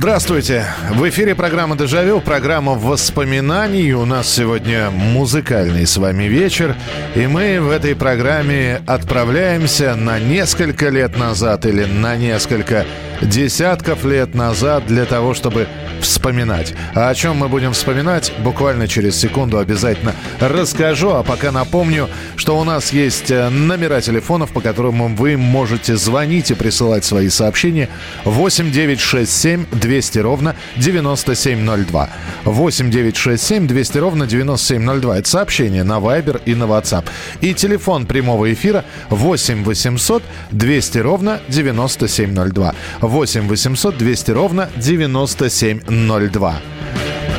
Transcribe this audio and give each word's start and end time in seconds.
Здравствуйте! 0.00 0.64
В 0.92 1.08
эфире 1.08 1.34
программа 1.34 1.76
«Дежавю», 1.76 2.20
программа 2.20 2.74
воспоминаний. 2.74 3.92
У 3.94 4.04
нас 4.04 4.32
сегодня 4.32 4.90
музыкальный 4.90 5.88
с 5.88 5.96
вами 5.96 6.22
вечер. 6.28 6.76
И 7.16 7.26
мы 7.26 7.60
в 7.60 7.68
этой 7.68 7.96
программе 7.96 8.80
отправляемся 8.86 9.96
на 9.96 10.20
несколько 10.20 10.90
лет 10.90 11.18
назад 11.18 11.66
или 11.66 11.84
на 11.84 12.14
несколько 12.14 12.86
десятков 13.22 14.04
лет 14.04 14.36
назад 14.36 14.86
для 14.86 15.04
того, 15.04 15.34
чтобы 15.34 15.66
вспоминать. 16.00 16.74
А 16.94 17.08
о 17.08 17.14
чем 17.14 17.36
мы 17.36 17.48
будем 17.48 17.72
вспоминать, 17.72 18.32
буквально 18.38 18.88
через 18.88 19.16
секунду 19.16 19.58
обязательно 19.58 20.14
расскажу. 20.40 21.10
А 21.10 21.22
пока 21.22 21.52
напомню, 21.52 22.08
что 22.36 22.58
у 22.58 22.64
нас 22.64 22.92
есть 22.92 23.30
э, 23.30 23.48
номера 23.48 24.00
телефонов, 24.00 24.50
по 24.52 24.60
которым 24.60 25.16
вы 25.16 25.36
можете 25.36 25.96
звонить 25.96 26.50
и 26.50 26.54
присылать 26.54 27.04
свои 27.04 27.28
сообщения. 27.28 27.88
8 28.24 28.70
9 28.70 29.00
6 29.00 29.30
7 29.30 29.66
200 29.72 30.18
ровно 30.18 30.56
9702. 30.76 32.10
8 32.44 32.90
9 32.90 33.16
6 33.16 33.42
7 33.42 33.66
200 33.66 33.98
ровно 33.98 34.26
9702. 34.26 35.18
Это 35.18 35.28
сообщение 35.28 35.84
на 35.84 35.98
Viber 35.98 36.40
и 36.44 36.54
на 36.54 36.64
WhatsApp. 36.64 37.04
И 37.40 37.54
телефон 37.54 38.06
прямого 38.06 38.52
эфира 38.52 38.84
8 39.10 39.64
800 39.64 40.22
200 40.50 40.98
ровно 40.98 41.40
9702. 41.48 42.74
8 43.00 43.48
800 43.48 43.98
200 43.98 44.30
ровно 44.30 44.68
9702. 44.76 45.87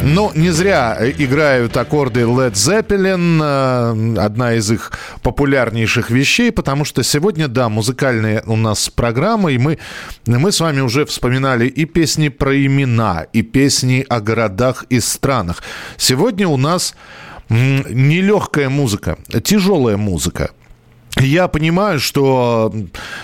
Ну, 0.01 0.31
не 0.33 0.49
зря 0.51 0.97
играют 1.17 1.75
аккорды 1.75 2.21
Led 2.21 2.53
Zeppelin, 2.53 3.41
э, 3.41 4.19
одна 4.19 4.53
из 4.53 4.71
их 4.71 4.91
популярнейших 5.23 6.09
вещей, 6.09 6.51
потому 6.51 6.85
что 6.85 7.03
сегодня, 7.03 7.49
да, 7.49 7.67
музыкальная 7.67 8.41
у 8.45 8.55
нас 8.55 8.89
программа, 8.89 9.51
и 9.51 9.57
мы, 9.57 9.77
мы 10.25 10.51
с 10.51 10.61
вами 10.61 10.79
уже 10.79 11.05
вспоминали 11.05 11.67
и 11.67 11.83
песни 11.83 12.29
про 12.29 12.55
имена, 12.55 13.25
и 13.33 13.41
песни 13.41 14.05
о 14.07 14.21
городах 14.21 14.85
и 14.89 15.01
странах. 15.01 15.63
Сегодня 15.97 16.47
у 16.47 16.55
нас 16.55 16.95
нелегкая 17.49 18.69
музыка, 18.69 19.17
тяжелая 19.43 19.97
музыка. 19.97 20.51
Я 21.17 21.47
понимаю, 21.47 21.99
что, 21.99 22.71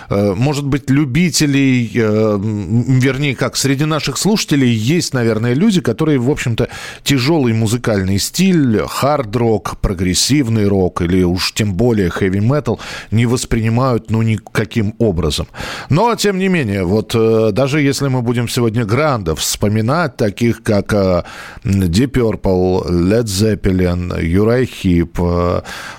э, 0.10 0.34
может 0.36 0.66
быть, 0.66 0.90
любителей, 0.90 1.92
э, 1.94 2.40
вернее, 2.42 3.36
как 3.36 3.56
среди 3.56 3.86
наших 3.86 4.18
слушателей 4.18 4.74
есть, 4.74 5.14
наверное, 5.14 5.54
люди, 5.54 5.82
которые, 5.82 6.18
в 6.18 6.30
общем-то, 6.30 6.68
тяжелый 7.04 7.54
музыкальный 7.54 8.20
стиль, 8.20 8.82
хард-рок, 8.88 9.78
прогрессивный 9.82 10.68
рок 10.68 11.02
или 11.02 11.24
уж 11.24 11.54
тем 11.54 11.76
более 11.76 12.10
хэви-метал 12.10 12.80
не 13.12 13.28
воспринимают, 13.28 14.10
ну, 14.10 14.24
никаким 14.24 14.96
образом. 14.98 15.48
Но, 15.90 16.16
тем 16.16 16.40
не 16.40 16.50
менее, 16.50 16.84
вот 16.84 17.14
э, 17.16 17.52
даже 17.54 17.82
если 17.82 18.08
мы 18.08 18.22
будем 18.24 18.50
сегодня 18.50 18.84
грандов 18.84 19.40
вспоминать, 19.40 20.18
таких 20.18 20.64
как 20.64 20.92
Deep 21.64 22.12
Purple, 22.12 22.90
Led 22.90 23.26
Zeppelin, 23.26 24.24
Юрай 24.24 24.66
Хип, 24.66 25.20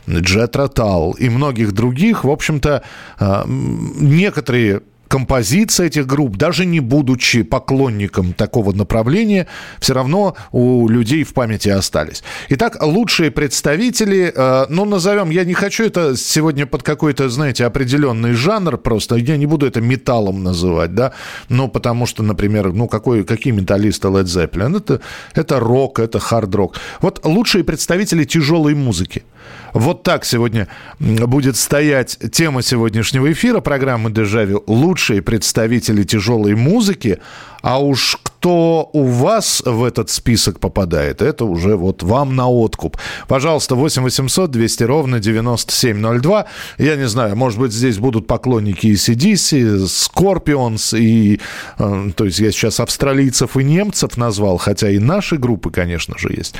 Джет 0.08 0.56
Ротал 0.56 1.12
и 1.12 1.28
многих 1.28 1.72
других, 1.76 2.25
в 2.25 2.31
общем-то, 2.31 2.82
э, 3.20 3.42
некоторые 3.47 4.82
композиции 5.09 5.87
этих 5.87 6.06
групп, 6.06 6.37
даже 6.37 6.66
не 6.66 6.81
будучи 6.81 7.42
поклонником 7.42 8.32
такого 8.32 8.72
направления, 8.72 9.47
все 9.78 9.94
равно 9.94 10.36
у 10.53 10.88
людей 10.88 11.25
в 11.25 11.32
памяти 11.32 11.69
остались. 11.69 12.22
Итак, 12.48 12.82
лучшие 12.82 13.31
представители, 13.31 14.32
э, 14.34 14.66
ну, 14.69 14.84
назовем, 14.84 15.31
я 15.31 15.44
не 15.44 15.54
хочу 15.54 15.84
это 15.84 16.16
сегодня 16.16 16.66
под 16.66 16.82
какой-то, 16.82 17.28
знаете, 17.28 17.65
определенный 17.65 18.32
жанр 18.32 18.78
просто, 18.78 19.16
я 19.16 19.36
не 19.36 19.47
буду 19.47 19.66
это 19.66 19.81
металлом 19.81 20.42
называть, 20.42 20.94
да, 20.94 21.12
ну, 21.48 21.69
потому 21.69 22.06
что, 22.06 22.22
например, 22.22 22.72
ну, 22.72 22.88
какой, 22.88 23.25
какие 23.25 23.53
металлисты 23.53 24.09
Led 24.09 24.25
Zeppelin? 24.25 24.76
Это, 24.76 25.00
это 25.34 25.60
рок, 25.60 25.98
это 25.98 26.19
хард-рок. 26.19 26.76
Вот 27.00 27.25
лучшие 27.25 27.65
представители 27.65 28.25
тяжелой 28.25 28.75
музыки. 28.75 29.22
Вот 29.72 30.02
так 30.02 30.24
сегодня 30.24 30.68
будет 30.98 31.56
стоять 31.56 32.18
тема 32.32 32.62
сегодняшнего 32.62 33.30
эфира 33.30 33.60
программы 33.60 34.10
«Дежавю». 34.10 34.64
Лучшие 34.66 35.22
представители 35.22 36.02
тяжелой 36.02 36.54
музыки. 36.54 37.18
А 37.62 37.82
уж 37.82 38.18
кто 38.46 38.90
у 38.92 39.02
вас 39.02 39.60
в 39.66 39.82
этот 39.82 40.08
список 40.08 40.60
попадает, 40.60 41.20
это 41.20 41.44
уже 41.44 41.74
вот 41.74 42.04
вам 42.04 42.36
на 42.36 42.48
откуп. 42.48 42.96
Пожалуйста, 43.26 43.74
8 43.74 44.04
800 44.04 44.52
200 44.52 44.84
ровно 44.84 45.18
9702. 45.18 46.46
Я 46.78 46.94
не 46.94 47.08
знаю, 47.08 47.34
может 47.34 47.58
быть, 47.58 47.72
здесь 47.72 47.98
будут 47.98 48.28
поклонники 48.28 48.86
и 48.86 48.92
CDC, 48.92 49.86
Scorpions, 49.86 50.96
и, 50.96 51.40
э, 51.80 52.10
то 52.14 52.24
есть 52.24 52.38
я 52.38 52.52
сейчас 52.52 52.78
австралийцев 52.78 53.56
и 53.56 53.64
немцев 53.64 54.16
назвал, 54.16 54.58
хотя 54.58 54.90
и 54.90 55.00
наши 55.00 55.38
группы, 55.38 55.72
конечно 55.72 56.16
же, 56.16 56.28
есть. 56.32 56.54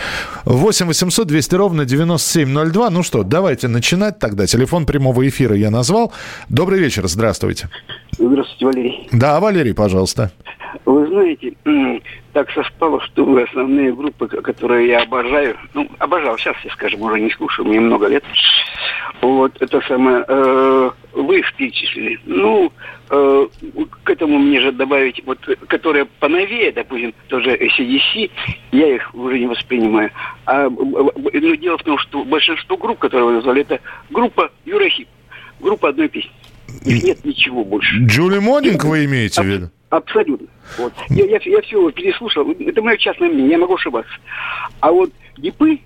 8 0.45 0.87
800 0.87 1.29
200 1.29 1.55
ровно 1.55 1.85
9702. 1.85 2.91
Ну 2.91 3.05
что, 3.05 3.23
давайте 3.23 3.69
начинать 3.69 4.19
тогда. 4.19 4.47
Телефон 4.47 4.87
прямого 4.87 5.29
эфира 5.29 5.55
я 5.55 5.71
назвал. 5.71 6.13
Добрый 6.49 6.81
вечер, 6.81 7.07
здравствуйте. 7.07 7.69
Здравствуйте, 8.19 8.67
Валерий. 8.67 9.09
Да, 9.13 9.39
Валерий, 9.39 9.73
пожалуйста. 9.73 10.33
Вы 10.85 11.07
знаете, 11.09 11.53
так 12.33 12.51
совпало, 12.53 13.01
что 13.03 13.25
вы 13.25 13.43
основные 13.43 13.93
группы, 13.95 14.27
которые 14.29 14.89
я 14.89 15.03
обожаю, 15.03 15.57
ну, 15.75 15.89
обожал, 15.99 16.37
сейчас 16.39 16.57
я, 16.65 16.71
скажем, 16.73 17.03
уже 17.03 17.21
не 17.21 17.31
слушаю, 17.31 17.67
мне 17.69 17.81
много 17.81 18.07
лет. 18.09 18.25
Вот, 19.23 19.57
это 19.61 19.81
самое, 19.89 20.25
э, 20.29 20.91
вы 21.15 21.39
их 21.39 21.55
перечислили. 21.55 22.21
Ну, 22.27 22.71
э, 23.11 23.47
к 24.05 24.11
этому 24.11 24.39
мне 24.39 24.61
же 24.61 24.73
добавить, 24.73 25.23
вот, 25.25 25.39
которые 25.69 26.05
поновее, 26.05 26.71
допустим, 26.73 27.15
тоже 27.29 27.57
ACDC, 27.57 28.31
я 28.73 28.95
их 28.97 29.15
уже 29.15 29.39
не 29.39 29.47
воспринимаю. 29.47 30.11
А, 30.45 30.69
б- 30.69 30.85
б- 31.13 31.31
но 31.41 31.55
дело 31.55 31.79
в 31.79 31.83
том, 31.83 31.99
что 31.99 32.25
большинство 32.25 32.77
групп, 32.77 32.99
которые 32.99 33.25
вы 33.27 33.33
назвали, 33.35 33.63
это 33.63 33.81
группа 34.11 34.51
Юрахип, 34.65 35.09
группа 35.61 35.89
одной 35.89 36.09
песни. 36.09 36.31
Их 36.85 37.03
нет 37.03 37.25
ничего 37.25 37.65
больше. 37.65 37.97
Джули 38.07 38.39
Монинг 38.39 38.85
вы 38.85 39.05
имеете 39.07 39.41
в 39.41 39.45
Аб- 39.45 39.47
виду? 39.47 39.71
Абсолютно. 39.91 40.49
Вот. 40.79 40.93
Я, 41.11 41.25
я, 41.27 41.39
я 41.45 41.63
все 41.63 41.91
переслушал. 41.91 42.51
Это 42.51 42.83
мое 42.83 42.97
частное 42.97 43.29
мнение, 43.29 43.53
я 43.53 43.59
могу 43.59 43.75
ошибаться. 43.75 44.13
А 44.81 44.91
вот 44.91 45.11
Дипы, 45.37 45.79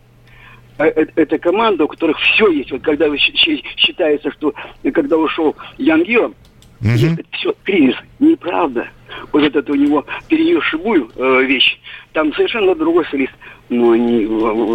э, 0.79 0.85
э, 0.85 1.07
это 1.17 1.39
команда, 1.39 1.85
у 1.85 1.89
которых 1.89 2.19
все 2.19 2.49
есть. 2.51 2.73
Вот 2.73 2.83
когда 2.83 3.15
считается, 3.17 4.31
что 4.33 4.55
когда 4.95 5.17
ушел 5.19 5.55
Ян 5.77 6.03
Гиллом, 6.03 6.35
это 6.81 7.23
все 7.33 7.55
кризис. 7.65 7.97
Неправда. 8.19 8.89
Вот 9.33 9.43
этот 9.43 9.69
у 9.69 9.75
него 9.75 10.05
перенесшую 10.29 11.11
э, 11.15 11.43
вещь. 11.43 11.79
Там 12.13 12.33
совершенно 12.33 12.75
другой 12.75 13.05
солист. 13.07 13.35
Но 13.69 13.91
они, 13.91 14.25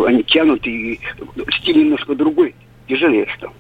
они 0.08 0.24
тянут, 0.24 0.66
и 0.68 1.00
стиль 1.60 1.80
немножко 1.80 2.14
другой. 2.14 2.54
Тяжелее 2.88 3.28
стал. 3.38 3.52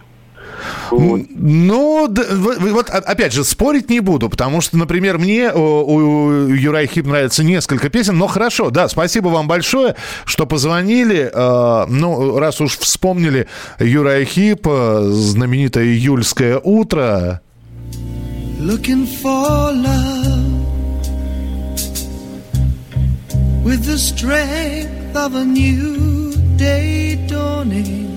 Вот. 0.91 1.21
Ну, 1.29 2.07
да, 2.09 2.23
вот 2.31 2.89
опять 2.89 3.33
же, 3.33 3.43
спорить 3.43 3.89
не 3.89 3.99
буду, 3.99 4.29
потому 4.29 4.61
что, 4.61 4.77
например, 4.77 5.17
мне 5.17 5.51
о, 5.51 5.83
у 5.83 6.47
Юрай 6.47 6.87
Хип 6.87 7.05
нравится 7.05 7.43
несколько 7.43 7.89
песен, 7.89 8.17
но 8.17 8.27
хорошо, 8.27 8.69
да, 8.69 8.87
спасибо 8.87 9.29
вам 9.29 9.47
большое, 9.47 9.95
что 10.25 10.45
позвонили. 10.45 11.31
Э, 11.33 11.85
ну, 11.87 12.37
раз 12.39 12.61
уж 12.61 12.77
вспомнили 12.77 13.47
Юрай 13.79 14.25
Хип, 14.25 14.67
э, 14.67 15.09
знаменитое 15.11 15.85
июльское 15.85 16.59
утро. 16.59 17.41
looking 18.59 19.05
for 19.05 19.71
love 19.71 20.65
with 23.63 23.83
the 23.85 23.97
strength 23.97 25.15
of 25.15 25.35
a 25.35 25.45
new 25.45 26.33
day 26.57 27.15
dawning 27.27 28.14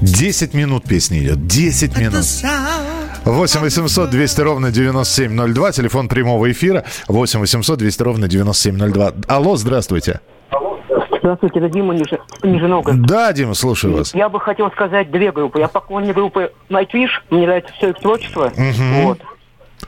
10 0.00 0.54
минут 0.54 0.84
песни 0.84 1.18
идет, 1.20 1.46
10 1.46 1.90
at 1.90 1.94
the 1.96 2.00
минут. 2.00 2.14
sound 2.14 3.08
8 3.24 3.60
800 3.62 4.10
200 4.10 4.40
ровно 4.42 4.70
9702, 4.70 5.72
телефон 5.72 6.08
прямого 6.08 6.50
эфира 6.50 6.84
8 7.08 7.40
800 7.40 7.78
200 7.78 8.02
ровно 8.02 8.28
9702. 8.28 9.12
Алло, 9.26 9.56
здравствуйте. 9.56 10.20
Здравствуйте, 11.20 11.58
это 11.58 11.68
Дима 11.68 11.94
Нижи- 11.94 12.20
Нижиногород. 12.44 13.02
Да, 13.02 13.32
Дима, 13.32 13.54
слушаю 13.54 13.96
вас. 13.96 14.14
Я 14.14 14.28
бы 14.28 14.38
хотел 14.40 14.70
сказать 14.70 15.10
две 15.10 15.32
группы. 15.32 15.58
Я 15.58 15.66
поклонник 15.68 16.14
группы 16.14 16.52
Nightwish, 16.70 17.10
мне 17.30 17.44
нравится 17.46 17.72
все 17.76 17.90
их 17.90 17.96
творчество. 17.98 18.52
Вот. 19.02 19.20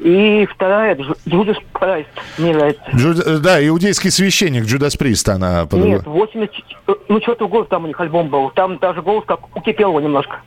И 0.00 0.46
вторая, 0.46 0.94
Дж- 0.94 1.16
Judas 1.26 1.56
Priest, 1.74 2.06
мне 2.38 2.54
нравится. 2.54 2.82
Джуд- 2.94 3.22
э, 3.26 3.38
Да, 3.38 3.66
иудейский 3.66 4.10
священник 4.10 4.64
Джудас 4.64 4.96
Прист, 4.96 5.28
она 5.28 5.66
под- 5.66 5.80
Нет, 5.84 6.06
80... 6.06 6.64
э, 6.88 6.92
Ну, 7.08 7.20
что-то 7.20 7.48
год 7.48 7.68
там 7.68 7.84
у 7.84 7.86
них 7.86 8.00
альбом 8.00 8.28
был. 8.30 8.50
Там 8.50 8.78
даже 8.78 9.02
голос 9.02 9.24
как 9.26 9.54
у 9.56 9.60
Кипелова 9.60 10.00
немножко. 10.00 10.40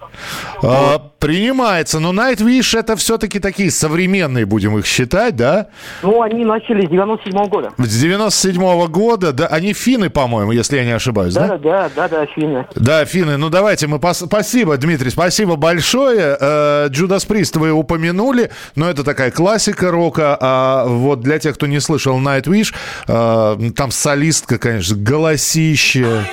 А, 0.63 0.97
принимается. 1.19 2.00
Но 2.00 2.13
Nightwish 2.13 2.77
это 2.77 2.95
все-таки 2.95 3.39
такие 3.39 3.69
современные, 3.71 4.45
будем 4.45 4.77
их 4.77 4.85
считать, 4.85 5.35
да? 5.35 5.67
Ну, 6.01 6.21
они 6.21 6.45
начали 6.45 6.85
с 6.85 6.89
97 6.89 7.45
года. 7.47 7.71
С 7.77 8.01
97 8.01 8.88
года, 8.88 9.33
да, 9.33 9.47
они 9.47 9.73
финны, 9.73 10.09
по-моему, 10.09 10.51
если 10.51 10.77
я 10.77 10.85
не 10.85 10.91
ошибаюсь, 10.91 11.33
да? 11.33 11.47
Да, 11.47 11.57
да, 11.57 11.89
да, 11.95 12.07
да, 12.07 12.21
Афина. 12.21 12.65
Да, 12.75 13.06
финны. 13.06 13.38
Ну 13.38 13.49
давайте 13.49 13.88
мы 13.88 13.97
пос- 13.97 14.25
спасибо, 14.25 14.77
Дмитрий, 14.77 15.09
спасибо 15.09 15.56
большое. 15.57 16.38
Э, 16.39 16.88
Джудас 16.89 17.25
Прист 17.25 17.56
вы 17.57 17.71
упомянули, 17.71 18.51
но 18.75 18.89
это 18.89 19.03
такая 19.03 19.31
классика 19.48 19.92
рока. 19.92 20.38
А 20.40 20.86
вот 20.86 21.19
для 21.19 21.38
тех, 21.38 21.56
кто 21.56 21.68
не 21.68 21.81
слышал 21.81 22.18
Nightwish, 22.18 22.74
э, 23.10 23.72
там 23.75 23.92
солистка, 23.92 24.57
конечно, 24.57 24.95
голосище. 24.95 26.25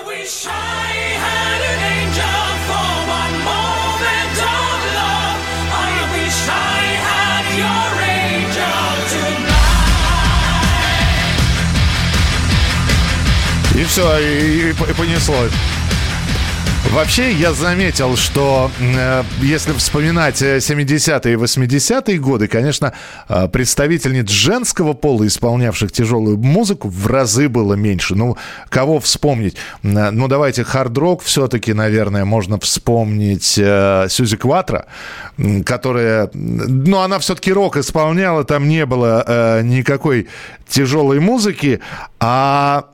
И 13.74 13.84
все, 13.84 14.18
и, 14.18 14.68
и- 14.68 14.70
и 14.70 14.94
понеслось. 14.94 15.52
Вообще, 16.92 17.32
я 17.32 17.52
заметил, 17.52 18.16
что 18.16 18.68
э, 18.80 19.22
если 19.40 19.72
вспоминать 19.74 20.42
э, 20.42 20.56
70-е 20.56 21.34
и 21.34 21.36
80-е 21.36 22.18
годы, 22.18 22.48
конечно, 22.48 22.92
э, 23.28 23.46
представительниц 23.46 24.28
женского 24.28 24.94
пола, 24.94 25.24
исполнявших 25.28 25.92
тяжелую 25.92 26.38
музыку, 26.38 26.88
в 26.88 27.06
разы 27.06 27.48
было 27.48 27.74
меньше. 27.74 28.16
Ну, 28.16 28.36
кого 28.70 28.98
вспомнить? 28.98 29.56
Э, 29.84 30.10
Ну, 30.10 30.26
давайте, 30.26 30.64
хард-рок 30.64 31.22
все-таки, 31.22 31.72
наверное, 31.74 32.24
можно 32.24 32.58
вспомнить 32.58 33.56
э, 33.56 34.08
Сюзи 34.10 34.36
Кватро, 34.36 34.86
которая... 35.64 36.28
Ну, 36.34 36.98
она 36.98 37.20
все-таки 37.20 37.52
рок 37.52 37.76
исполняла, 37.76 38.42
там 38.42 38.68
не 38.68 38.84
было 38.84 39.24
э, 39.26 39.62
никакой 39.62 40.26
тяжелой 40.68 41.20
музыки, 41.20 41.80
а... 42.18 42.86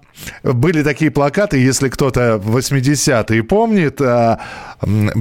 Были 0.42 0.82
такие 0.82 1.10
плакаты, 1.10 1.58
если 1.58 1.88
кто-то 1.88 2.38
в 2.38 2.56
80-е 2.56 3.42
помнит, 3.42 4.00
а, 4.00 4.38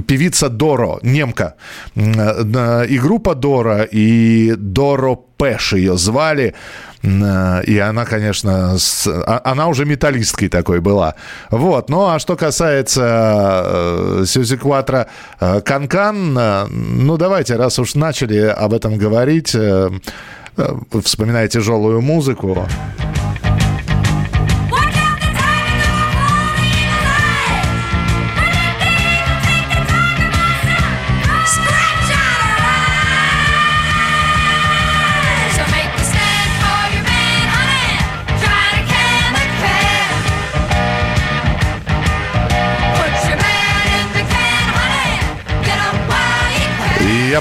певица 0.06 0.48
Доро, 0.48 0.98
немка, 1.02 1.54
и 1.94 2.98
группа 3.02 3.34
Доро, 3.34 3.82
и 3.82 4.54
Доро 4.56 5.16
Пэш 5.36 5.74
ее 5.74 5.98
звали, 5.98 6.54
э, 7.02 7.62
и 7.64 7.78
она, 7.78 8.04
конечно, 8.06 8.78
с- 8.78 9.06
а- 9.06 9.42
она 9.44 9.66
уже 9.68 9.84
металлисткой 9.84 10.48
такой 10.48 10.80
была. 10.80 11.14
Вот, 11.50 11.90
ну 11.90 12.06
а 12.06 12.18
что 12.18 12.36
касается 12.36 13.62
э, 13.66 14.24
Сюзи 14.26 14.56
Кватро 14.56 15.06
э, 15.40 15.60
Канкан, 15.60 16.38
э, 16.38 16.66
ну 16.68 17.18
давайте, 17.18 17.56
раз 17.56 17.78
уж 17.78 17.94
начали 17.96 18.38
об 18.38 18.72
этом 18.72 18.96
говорить, 18.96 19.54
вспоминая 21.04 21.48
тяжелую 21.48 22.00
музыку, 22.00 22.66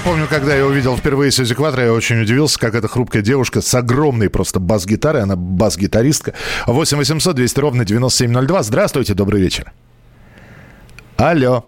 помню, 0.05 0.27
когда 0.29 0.55
я 0.55 0.65
увидел 0.65 0.95
впервые 0.95 1.31
Сьюзи 1.31 1.55
Кватро, 1.55 1.83
я 1.83 1.91
очень 1.91 2.21
удивился, 2.21 2.59
как 2.59 2.75
эта 2.75 2.87
хрупкая 2.87 3.23
девушка 3.23 3.61
с 3.61 3.73
огромной 3.73 4.29
просто 4.29 4.59
бас-гитарой, 4.59 5.23
она 5.23 5.35
бас-гитаристка. 5.35 6.33
8 6.67 6.97
800 6.97 7.35
200 7.35 7.59
ровно 7.59 7.85
9702. 7.85 8.63
Здравствуйте, 8.63 9.13
добрый 9.15 9.41
вечер. 9.41 9.73
Алло. 11.17 11.65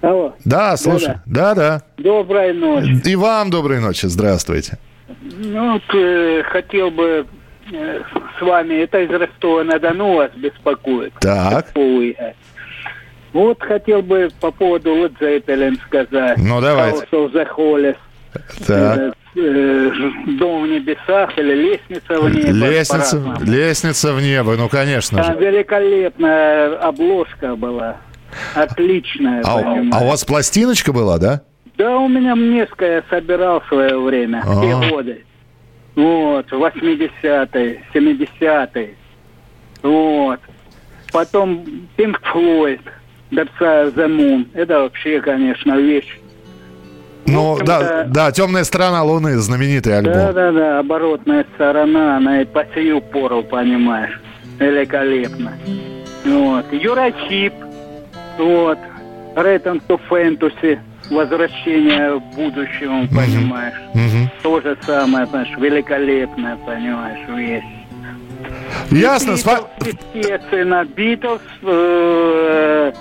Алло, 0.00 0.34
Да, 0.44 0.76
слушай. 0.76 1.16
Да-да. 1.26 1.82
доброй 1.98 2.54
ночи. 2.54 3.08
И 3.08 3.14
вам 3.14 3.50
доброй 3.50 3.80
ночи. 3.80 4.06
Здравствуйте. 4.06 4.78
Ну, 5.20 5.74
вот, 5.74 5.94
э, 5.94 6.42
хотел 6.44 6.90
бы 6.90 7.26
э, 7.72 8.00
с 8.38 8.42
вами, 8.42 8.82
это 8.82 9.00
из 9.00 9.10
Ростова-на-Дону 9.10 10.16
вас 10.16 10.30
беспокоит. 10.34 11.12
Так. 11.20 11.68
Ой, 11.74 12.16
э. 12.18 12.32
Вот 13.32 13.62
хотел 13.62 14.02
бы 14.02 14.28
по 14.40 14.50
поводу 14.50 14.90
Led 14.94 15.18
Zeppelin 15.18 15.78
сказать. 15.86 16.36
Ну, 16.38 16.60
давайте. 16.60 16.98
House 17.04 17.10
of 17.12 17.32
the 17.32 17.48
Holy. 17.56 17.96
Так. 18.66 18.98
Э, 18.98 19.12
э, 19.36 19.90
Дом 20.38 20.64
в 20.64 20.66
небесах 20.68 21.38
или 21.38 21.54
лестница 21.54 22.20
в 22.20 22.28
небо. 22.30 22.50
Лестница, 22.66 23.36
лестница 23.42 24.12
в 24.12 24.20
небо, 24.20 24.56
ну, 24.56 24.68
конечно 24.68 25.22
Там 25.22 25.38
же. 25.38 25.46
великолепная 25.46 26.76
обложка 26.78 27.56
была. 27.56 27.96
Отличная, 28.54 29.42
А, 29.44 29.60
а 29.92 30.04
у 30.04 30.08
вас 30.08 30.24
пластиночка 30.24 30.92
была, 30.92 31.18
да? 31.18 31.42
Да, 31.76 31.98
у 31.98 32.08
меня 32.08 32.34
несколько 32.34 32.84
я 32.86 33.02
собирал 33.10 33.60
в 33.60 33.66
свое 33.68 33.98
время, 33.98 34.42
в 34.44 34.60
те 34.62 34.72
А. 34.74 34.90
годы. 34.90 35.24
Вот, 35.94 36.50
80-е, 36.50 37.82
70-е. 37.94 38.94
Вот. 39.82 40.40
Потом 41.12 41.64
Pink 41.98 42.16
Floyd, 42.32 42.80
The 43.32 44.06
Moon. 44.08 44.46
Это 44.54 44.80
вообще, 44.80 45.20
конечно, 45.20 45.76
вещь. 45.76 46.18
Ну, 47.26 47.58
да, 47.64 48.04
да, 48.04 48.32
«Темная 48.32 48.64
сторона 48.64 49.02
Луны», 49.02 49.36
знаменитый 49.36 49.96
альбом. 49.96 50.12
Да-да-да, 50.12 50.80
оборотная 50.80 51.46
сторона, 51.54 52.16
она 52.16 52.42
и 52.42 52.44
по 52.44 52.66
сию 52.74 53.00
пору, 53.00 53.42
понимаешь. 53.42 54.20
Великолепно. 54.58 55.52
Вот. 56.24 56.64
Юрачип. 56.72 57.54
Вот. 58.38 58.78
Return 59.34 59.80
to 59.88 60.00
Fantasy. 60.10 60.78
Возвращение 61.10 62.14
в 62.16 62.36
будущем, 62.36 63.08
понимаешь. 63.08 63.74
Мгм. 63.94 64.30
То 64.42 64.60
же 64.60 64.76
самое, 64.86 65.26
понимаешь, 65.26 65.56
великолепная, 65.58 66.56
понимаешь, 66.56 67.28
вещь. 67.28 67.64
Ясно, 68.90 69.32
Битлз, 69.32 69.66
естественно, 70.14 70.84
Битлз. 70.84 71.40
э, 71.62 72.92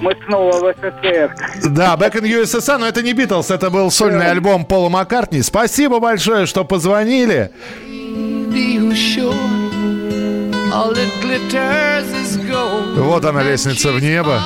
Мы 0.00 0.14
снова 0.26 0.52
в 0.52 0.74
СССР. 0.74 1.34
Да, 1.70 1.96
Back 1.96 2.20
in 2.20 2.42
USSR, 2.42 2.78
но 2.78 2.86
это 2.86 3.02
не 3.02 3.12
Битлз, 3.12 3.50
это 3.50 3.70
был 3.70 3.90
сольный 3.90 4.30
альбом 4.30 4.64
Пола 4.64 4.88
Маккартни. 4.88 5.42
Спасибо 5.42 6.00
большое, 6.00 6.46
что 6.46 6.64
позвонили. 6.64 7.50
Вот 12.96 13.24
она, 13.24 13.42
лестница 13.42 13.92
в 13.92 14.00
небо. 14.00 14.40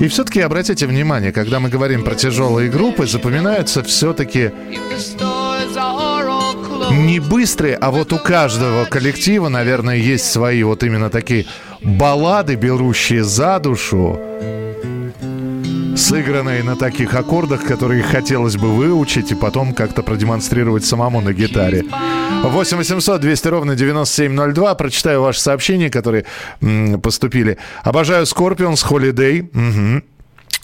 И 0.00 0.08
все-таки 0.08 0.40
обратите 0.40 0.86
внимание, 0.86 1.30
когда 1.30 1.60
мы 1.60 1.68
говорим 1.68 2.04
про 2.04 2.14
тяжелые 2.14 2.70
группы, 2.70 3.06
запоминаются 3.06 3.82
все-таки 3.82 4.50
не 6.90 7.20
быстрые, 7.20 7.76
а 7.76 7.90
вот 7.90 8.12
у 8.12 8.18
каждого 8.18 8.84
коллектива, 8.84 9.48
наверное, 9.48 9.96
есть 9.96 10.30
свои 10.30 10.62
вот 10.62 10.82
именно 10.82 11.10
такие 11.10 11.46
баллады, 11.82 12.54
берущие 12.56 13.24
за 13.24 13.58
душу, 13.58 14.18
сыгранные 15.96 16.62
на 16.62 16.76
таких 16.76 17.14
аккордах, 17.14 17.64
которые 17.64 18.02
хотелось 18.02 18.56
бы 18.56 18.68
выучить 18.74 19.32
и 19.32 19.34
потом 19.34 19.74
как-то 19.74 20.02
продемонстрировать 20.02 20.84
самому 20.84 21.20
на 21.20 21.32
гитаре. 21.32 21.84
8 22.42 22.76
800 22.78 23.20
200 23.20 23.48
ровно 23.48 23.74
9702. 23.76 24.74
Прочитаю 24.74 25.22
ваши 25.22 25.40
сообщения, 25.40 25.90
которые 25.90 26.24
м, 26.62 27.00
поступили. 27.00 27.58
Обожаю 27.82 28.24
Scorpions 28.24 28.84
Holiday. 28.88 29.48
Мгм. 29.52 30.04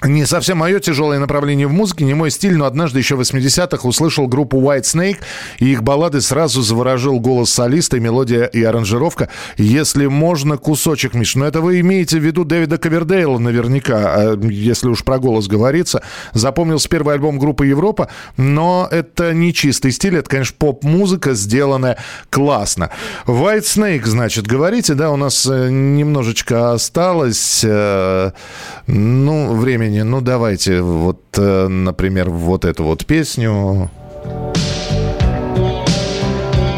Не 0.03 0.27
совсем 0.27 0.59
мое 0.59 0.79
тяжелое 0.79 1.19
направление 1.19 1.67
в 1.67 1.73
музыке, 1.73 2.05
не 2.05 2.13
мой 2.13 2.31
стиль, 2.31 2.55
но 2.55 2.67
однажды 2.67 2.99
еще 2.99 3.17
в 3.17 3.21
80-х 3.21 3.89
услышал 3.89 4.27
группу 4.29 4.61
White 4.61 4.83
Snake, 4.83 5.19
и 5.59 5.73
их 5.73 5.83
баллады 5.83 6.21
сразу 6.21 6.61
заворожил 6.61 7.19
голос 7.19 7.51
солиста, 7.51 7.99
мелодия 7.99 8.45
и 8.45 8.63
аранжировка. 8.63 9.31
Если 9.57 10.05
можно, 10.05 10.59
кусочек, 10.59 11.15
Миш. 11.15 11.35
Но 11.35 11.47
это 11.47 11.63
вы 11.63 11.81
имеете 11.81 12.19
в 12.19 12.23
виду 12.23 12.45
Дэвида 12.45 12.77
Ковердейла 12.77 13.39
наверняка, 13.39 13.97
а 13.97 14.39
если 14.43 14.89
уж 14.89 15.03
про 15.03 15.19
голос 15.19 15.49
говорится. 15.49 16.03
Запомнился 16.35 16.91
первый 16.91 17.15
альбом 17.15 17.39
группы 17.39 17.67
Европа, 17.67 18.09
но 18.37 18.87
это 18.91 19.33
не 19.33 19.55
чистый 19.55 19.93
стиль, 19.93 20.19
это, 20.19 20.29
конечно, 20.29 20.57
поп-музыка, 20.59 21.33
сделанная 21.33 21.97
классно. 22.29 22.91
White 23.27 23.63
Snake, 23.63 24.05
значит, 24.05 24.47
говорите, 24.47 24.93
да, 24.93 25.11
у 25.11 25.17
нас 25.17 25.47
э, 25.47 25.71
немножечко 25.71 26.73
осталось, 26.73 27.65
э, 27.65 28.33
ну, 28.87 29.55
времени. 29.87 30.03
Ну, 30.03 30.21
давайте, 30.21 30.81
вот, 30.81 31.21
э, 31.39 31.69
например, 31.69 32.31
вот 32.31 32.65
эту 32.65 32.85
вот 32.85 33.07
песню. 33.07 33.91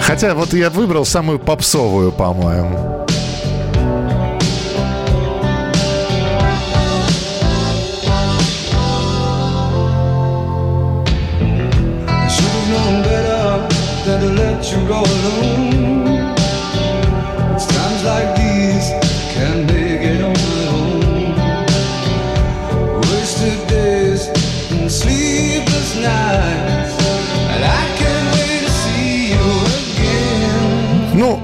Хотя 0.00 0.34
вот 0.34 0.52
я 0.54 0.70
выбрал 0.70 1.04
самую 1.04 1.38
попсовую, 1.38 2.12
по-моему. 2.12 3.07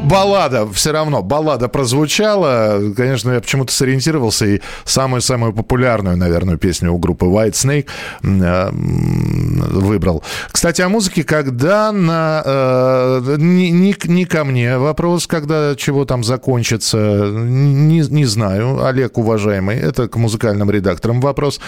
Баллада, 0.04 0.66
все 0.72 0.92
равно, 0.92 1.22
баллада 1.22 1.68
прозвучала. 1.68 2.80
Конечно, 2.96 3.32
я 3.32 3.40
почему-то 3.40 3.72
сориентировался 3.72 4.46
и 4.46 4.60
самую-самую 4.84 5.52
популярную, 5.52 6.16
наверное, 6.16 6.56
песню 6.56 6.92
у 6.92 6.98
группы 6.98 7.26
White 7.26 7.52
Snake 7.52 7.86
э, 8.22 8.70
выбрал. 8.72 10.22
Кстати, 10.50 10.82
о 10.82 10.88
музыке, 10.88 11.24
когда 11.24 11.92
на... 11.92 12.42
э, 12.44 13.36
не, 13.38 13.70
не- 13.70 13.94
не 14.04 14.24
ко 14.24 14.44
мне 14.44 14.78
вопрос, 14.78 15.26
когда 15.26 15.74
чего 15.76 16.04
там 16.04 16.22
закончится, 16.24 16.96
не, 17.32 18.00
не 18.00 18.24
знаю. 18.24 18.84
Олег, 18.84 19.18
уважаемый, 19.18 19.76
это 19.78 20.08
к 20.08 20.16
музыкальным 20.16 20.70
редакторам 20.70 21.20
вопрос. 21.20 21.60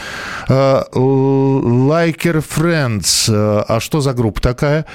Э, 0.48 0.82
Liker 0.92 2.44
Friends, 2.44 3.26
э, 3.32 3.64
а 3.68 3.80
что 3.80 4.00
за 4.00 4.12
группа 4.12 4.40
такая? 4.40 4.86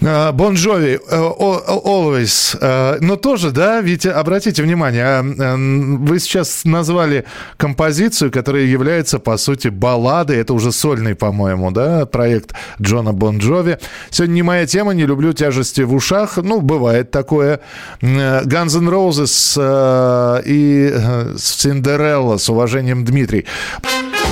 Бон 0.00 0.54
Джови, 0.54 1.00
Always. 1.10 2.56
Э, 2.60 2.98
Но 3.00 3.16
тоже, 3.16 3.50
да, 3.50 3.80
ведь 3.80 4.06
обратите 4.06 4.62
внимание, 4.62 5.04
а, 5.04 5.22
э, 5.24 5.56
вы 5.56 6.20
сейчас 6.20 6.64
назвали 6.64 7.24
композицию, 7.56 8.30
которая 8.30 8.62
является, 8.64 9.18
по 9.18 9.36
сути, 9.36 9.68
балладой. 9.68 10.36
Это 10.36 10.54
уже 10.54 10.70
сольный, 10.72 11.14
по-моему, 11.14 11.70
да, 11.70 12.06
проект 12.06 12.54
Джона 12.80 13.12
Бон 13.12 13.38
Джови. 13.38 13.78
Сегодня 14.10 14.34
не 14.34 14.42
моя 14.42 14.66
тема, 14.66 14.94
не 14.94 15.04
люблю 15.04 15.32
тяжести 15.32 15.80
в 15.82 15.92
ушах. 15.94 16.36
Ну, 16.36 16.60
бывает 16.60 17.10
такое. 17.10 17.60
Э, 18.00 18.42
Guns 18.44 18.78
N' 18.78 18.88
Roses 18.88 19.56
э, 19.56 20.42
и 20.46 20.90
э, 20.92 21.34
Синдерелла 21.38 22.36
с 22.36 22.48
уважением 22.48 23.04
Дмитрий. 23.04 23.46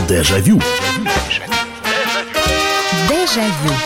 Дежавю. 0.09 0.61
Дежавю. 3.09 3.86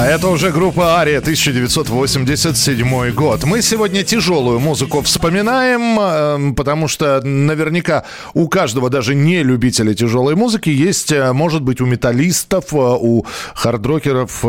А 0.00 0.06
это 0.06 0.28
уже 0.28 0.52
группа 0.52 1.00
Ария, 1.00 1.18
1987 1.18 3.10
год. 3.14 3.42
Мы 3.42 3.62
сегодня 3.62 4.04
тяжелую 4.04 4.60
музыку 4.60 5.02
вспоминаем, 5.02 5.98
эм, 5.98 6.54
потому 6.54 6.86
что 6.86 7.20
наверняка 7.24 8.04
у 8.32 8.46
каждого, 8.46 8.90
даже 8.90 9.16
не 9.16 9.42
любителя 9.42 9.92
тяжелой 9.94 10.36
музыки, 10.36 10.70
есть, 10.70 11.10
э, 11.10 11.32
может 11.32 11.62
быть, 11.62 11.80
у 11.80 11.86
металлистов, 11.86 12.72
э, 12.72 12.76
у 12.76 13.26
хардрокеров 13.54 14.44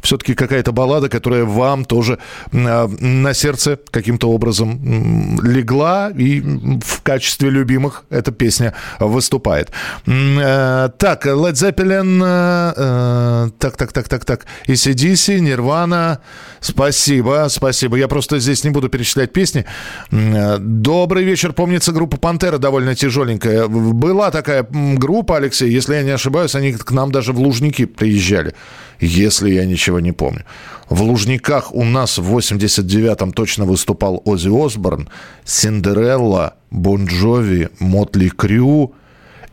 все-таки 0.00 0.34
какая-то 0.34 0.70
баллада, 0.70 1.08
которая 1.08 1.44
вам 1.44 1.84
тоже 1.84 2.20
э, 2.52 2.86
на 2.86 3.34
сердце 3.34 3.80
каким-то 3.90 4.30
образом 4.30 5.40
легла, 5.42 6.12
и 6.16 6.40
в 6.40 7.02
качестве 7.02 7.50
любимых 7.50 8.04
эта 8.10 8.30
песня 8.30 8.74
выступает. 9.00 9.72
Э, 10.06 10.88
Так, 10.98 11.26
Led 11.26 11.54
Zeppelin, 11.54 12.22
э, 12.24 12.74
э, 12.76 13.50
так, 13.58 13.76
так, 13.76 13.92
так, 13.92 14.08
так, 14.08 14.24
так, 14.24 14.46
ACDC, 14.84 15.38
Nirvana, 15.38 16.18
спасибо, 16.60 17.46
спасибо. 17.48 17.96
Я 17.96 18.08
просто 18.08 18.38
здесь 18.38 18.64
не 18.64 18.70
буду 18.70 18.88
перечислять 18.88 19.32
песни. 19.32 19.64
Э, 20.10 20.58
Добрый 20.58 21.24
вечер, 21.24 21.52
помнится, 21.52 21.92
группа 21.92 22.16
Пантера 22.16 22.58
довольно 22.58 22.94
тяжеленькая. 22.94 23.68
Была 23.68 24.30
такая 24.30 24.66
группа, 24.70 25.36
Алексей, 25.36 25.70
если 25.70 25.94
я 25.94 26.02
не 26.02 26.10
ошибаюсь, 26.10 26.54
они 26.54 26.72
к 26.72 26.90
нам 26.90 27.12
даже 27.12 27.32
в 27.32 27.38
Лужники 27.38 27.84
приезжали, 27.86 28.54
если 29.00 29.50
я 29.50 29.64
ничего 29.64 30.00
не 30.00 30.12
помню. 30.12 30.44
В 30.88 31.02
Лужниках 31.02 31.74
у 31.74 31.84
нас 31.84 32.18
в 32.18 32.36
89-м 32.36 33.32
точно 33.32 33.64
выступал 33.64 34.22
Оззи 34.24 34.50
Осборн, 34.66 35.08
Синдерелла, 35.44 36.54
Бон 36.70 37.06
Джови, 37.06 37.70
Мотли 37.78 38.28
Крю 38.28 38.94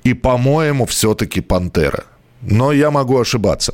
и, 0.03 0.13
по-моему, 0.13 0.85
все-таки 0.85 1.41
Пантера. 1.41 2.03
Но 2.41 2.71
я 2.71 2.89
могу 2.91 3.19
ошибаться. 3.19 3.73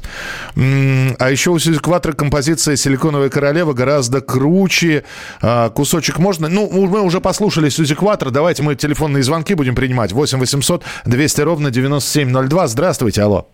А 0.56 1.30
еще 1.30 1.52
у 1.52 1.58
Кватро 1.82 2.14
композиция 2.14 2.76
«Силиконовая 2.76 3.30
королева» 3.30 3.74
гораздо 3.74 4.22
круче. 4.22 5.04
А, 5.42 5.70
Кусочек 5.70 6.20
можно... 6.20 6.50
Ну, 6.50 6.70
мы 6.70 7.02
уже 7.02 7.22
послушали 7.22 7.70
Сьюзи 7.70 7.96
Кватро. 7.96 8.30
Давайте 8.30 8.64
мы 8.64 8.76
телефонные 8.76 9.24
звонки 9.24 9.54
будем 9.54 9.76
принимать. 9.76 10.12
8 10.12 10.40
800 10.40 10.84
200 11.06 11.42
ровно 11.42 11.72
9702. 11.72 12.68
Здравствуйте, 12.68 13.22
алло. 13.22 13.48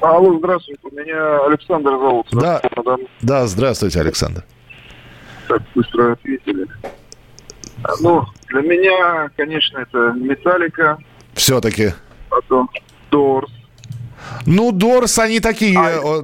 Алло, 0.00 0.38
здравствуйте. 0.38 0.80
Меня 0.92 1.44
Александр 1.46 1.90
зовут. 1.90 2.26
Да. 2.32 2.62
Да. 3.20 3.46
Здравствуйте, 3.46 4.00
Александр. 4.00 4.44
Так 5.48 5.62
быстро 5.74 6.12
ответили. 6.12 6.66
Ну, 8.00 8.24
для 8.48 8.60
меня, 8.62 9.28
конечно, 9.36 9.78
это 9.78 10.12
Металлика, 10.16 10.98
Все-таки. 11.34 11.92
потом 12.28 12.70
Дорс. 13.10 13.50
Ну, 14.46 14.72
Дорс, 14.72 15.18
они 15.18 15.40
такие 15.40 15.78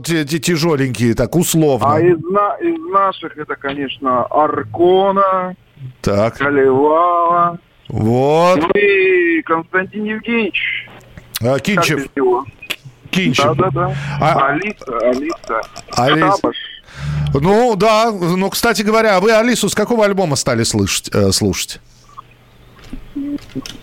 те- 0.05 0.25
те- 0.25 0.39
тяжеленькие, 0.39 1.15
так, 1.15 1.35
условно. 1.37 1.95
А 1.95 2.01
из, 2.01 2.19
на- 2.21 2.55
из 2.57 2.79
наших 2.93 3.37
это, 3.37 3.57
конечно, 3.57 4.25
Аркона, 4.25 5.55
Так, 6.01 6.39
Калевала. 6.39 7.59
вот. 7.89 8.57
Ну 8.61 8.69
и 8.81 9.43
Константин 9.43 10.05
Евгеньевич. 10.05 10.89
А, 11.43 11.59
Кинчев. 11.59 12.07
Кинчев. 13.11 13.55
Да-да-да. 13.57 13.95
А- 14.21 14.49
Алиса, 14.49 14.99
Алиса. 15.03 15.61
Алиса. 15.93 16.37
Шабаш. 16.37 16.57
Ну, 17.35 17.77
да. 17.77 18.11
Ну, 18.11 18.49
кстати 18.51 18.83
говоря, 18.83 19.17
а 19.17 19.21
вы 19.21 19.33
Алису 19.33 19.69
с 19.69 19.75
какого 19.75 20.05
альбома 20.05 20.37
стали 20.37 20.63
слышать, 20.63 21.11
э, 21.15 21.31
слушать? 21.33 21.81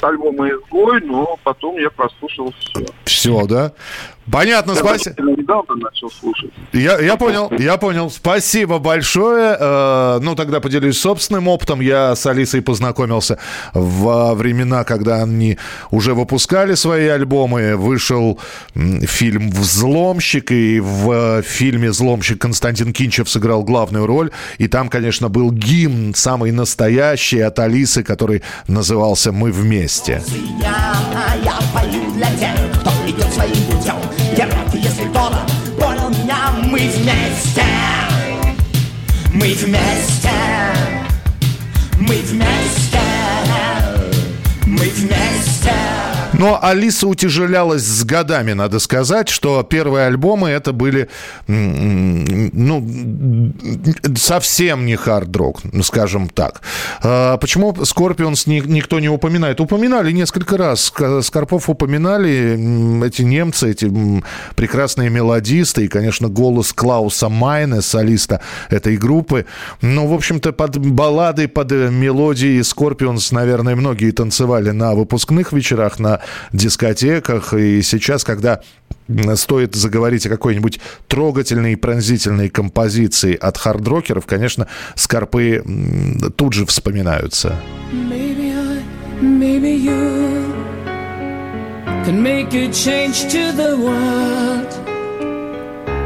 Альбом 0.01 0.35
«Изгой», 0.47 1.01
но 1.01 1.37
потом 1.43 1.77
я 1.77 1.89
прослушал 1.89 2.53
все. 2.59 2.85
Все, 3.05 3.45
да? 3.45 3.73
Понятно, 4.31 4.73
спасибо. 4.75 5.21
недавно 5.21 5.75
начал 5.75 6.09
слушать. 6.09 6.51
Я, 6.71 6.97
я 6.99 7.17
понял, 7.17 7.51
я 7.57 7.77
понял. 7.77 8.09
Спасибо 8.09 8.79
большое. 8.79 9.57
Э, 9.59 10.19
ну, 10.21 10.35
тогда 10.35 10.61
поделюсь 10.61 10.97
собственным 10.97 11.49
опытом. 11.49 11.81
Я 11.81 12.15
с 12.15 12.25
Алисой 12.25 12.61
познакомился 12.61 13.37
во 13.73 14.33
времена, 14.33 14.85
когда 14.85 15.21
они 15.21 15.57
уже 15.91 16.13
выпускали 16.13 16.75
свои 16.75 17.07
альбомы. 17.07 17.75
Вышел 17.75 18.39
фильм 18.73 19.49
«Взломщик», 19.49 20.51
и 20.51 20.79
в 20.79 21.41
фильме 21.41 21.89
«Взломщик» 21.89 22.39
Константин 22.39 22.93
Кинчев 22.93 23.29
сыграл 23.29 23.63
главную 23.63 24.05
роль. 24.05 24.31
И 24.57 24.67
там, 24.67 24.87
конечно, 24.87 25.27
был 25.27 25.51
гимн 25.51 26.13
самый 26.15 26.51
настоящий 26.51 27.41
от 27.41 27.59
Алисы, 27.59 28.03
который 28.03 28.41
назывался 28.67 29.32
«Мы 29.33 29.51
вместе». 29.51 30.21
Мы 39.33 39.53
вместе. 39.55 40.33
Мы 41.97 42.17
вместе 42.17 42.52
Но 46.43 46.59
Алиса 46.61 47.07
утяжелялась 47.07 47.83
с 47.83 48.03
годами, 48.03 48.51
надо 48.51 48.79
сказать, 48.79 49.29
что 49.29 49.63
первые 49.63 50.07
альбомы 50.07 50.49
это 50.49 50.73
были, 50.73 51.07
ну, 51.47 52.83
совсем 54.17 54.85
не 54.85 54.97
хард-рок, 54.97 55.61
скажем 55.83 56.27
так. 56.27 56.61
А 57.01 57.37
Почему 57.37 57.85
Скорпионс 57.85 58.45
никто 58.45 58.99
не 58.99 59.07
упоминает? 59.07 59.61
Упоминали 59.61 60.11
несколько 60.11 60.57
раз. 60.57 60.91
Скорпов 61.21 61.69
упоминали 61.69 63.05
эти 63.07 63.21
немцы, 63.21 63.71
эти 63.71 63.89
прекрасные 64.57 65.09
мелодисты 65.09 65.85
и, 65.85 65.87
конечно, 65.87 66.27
голос 66.27 66.73
Клауса 66.73 67.29
Майне, 67.29 67.81
солиста 67.81 68.41
этой 68.69 68.97
группы. 68.97 69.45
Ну, 69.81 70.07
в 70.07 70.13
общем-то, 70.13 70.51
под 70.51 70.77
баллады, 70.77 71.47
под 71.47 71.71
э, 71.71 71.89
мелодии 71.89 72.61
Скорпионс, 72.61 73.31
наверное, 73.31 73.77
многие 73.77 74.11
танцевали 74.11 74.71
на 74.71 74.93
выпускных 74.93 75.53
вечерах, 75.53 75.99
на 75.99 76.19
дискотеках. 76.51 77.53
И 77.53 77.81
сейчас, 77.81 78.23
когда 78.23 78.61
стоит 79.35 79.75
заговорить 79.75 80.25
о 80.25 80.29
какой-нибудь 80.29 80.79
трогательной 81.07 81.73
и 81.73 81.75
пронзительной 81.75 82.49
композиции 82.49 83.35
от 83.35 83.57
хардрокеров, 83.57 84.25
конечно, 84.25 84.67
скорпы 84.95 85.63
тут 86.35 86.53
же 86.53 86.65
вспоминаются. 86.65 87.55
Maybe 87.91 88.53
I, 88.53 88.81
maybe 89.21 89.75
you 89.75 90.53
can 92.05 92.21
make 92.21 92.53
a 92.53 92.71
change 92.71 93.27
to 93.31 93.51
the 93.51 93.77
world. 93.77 94.67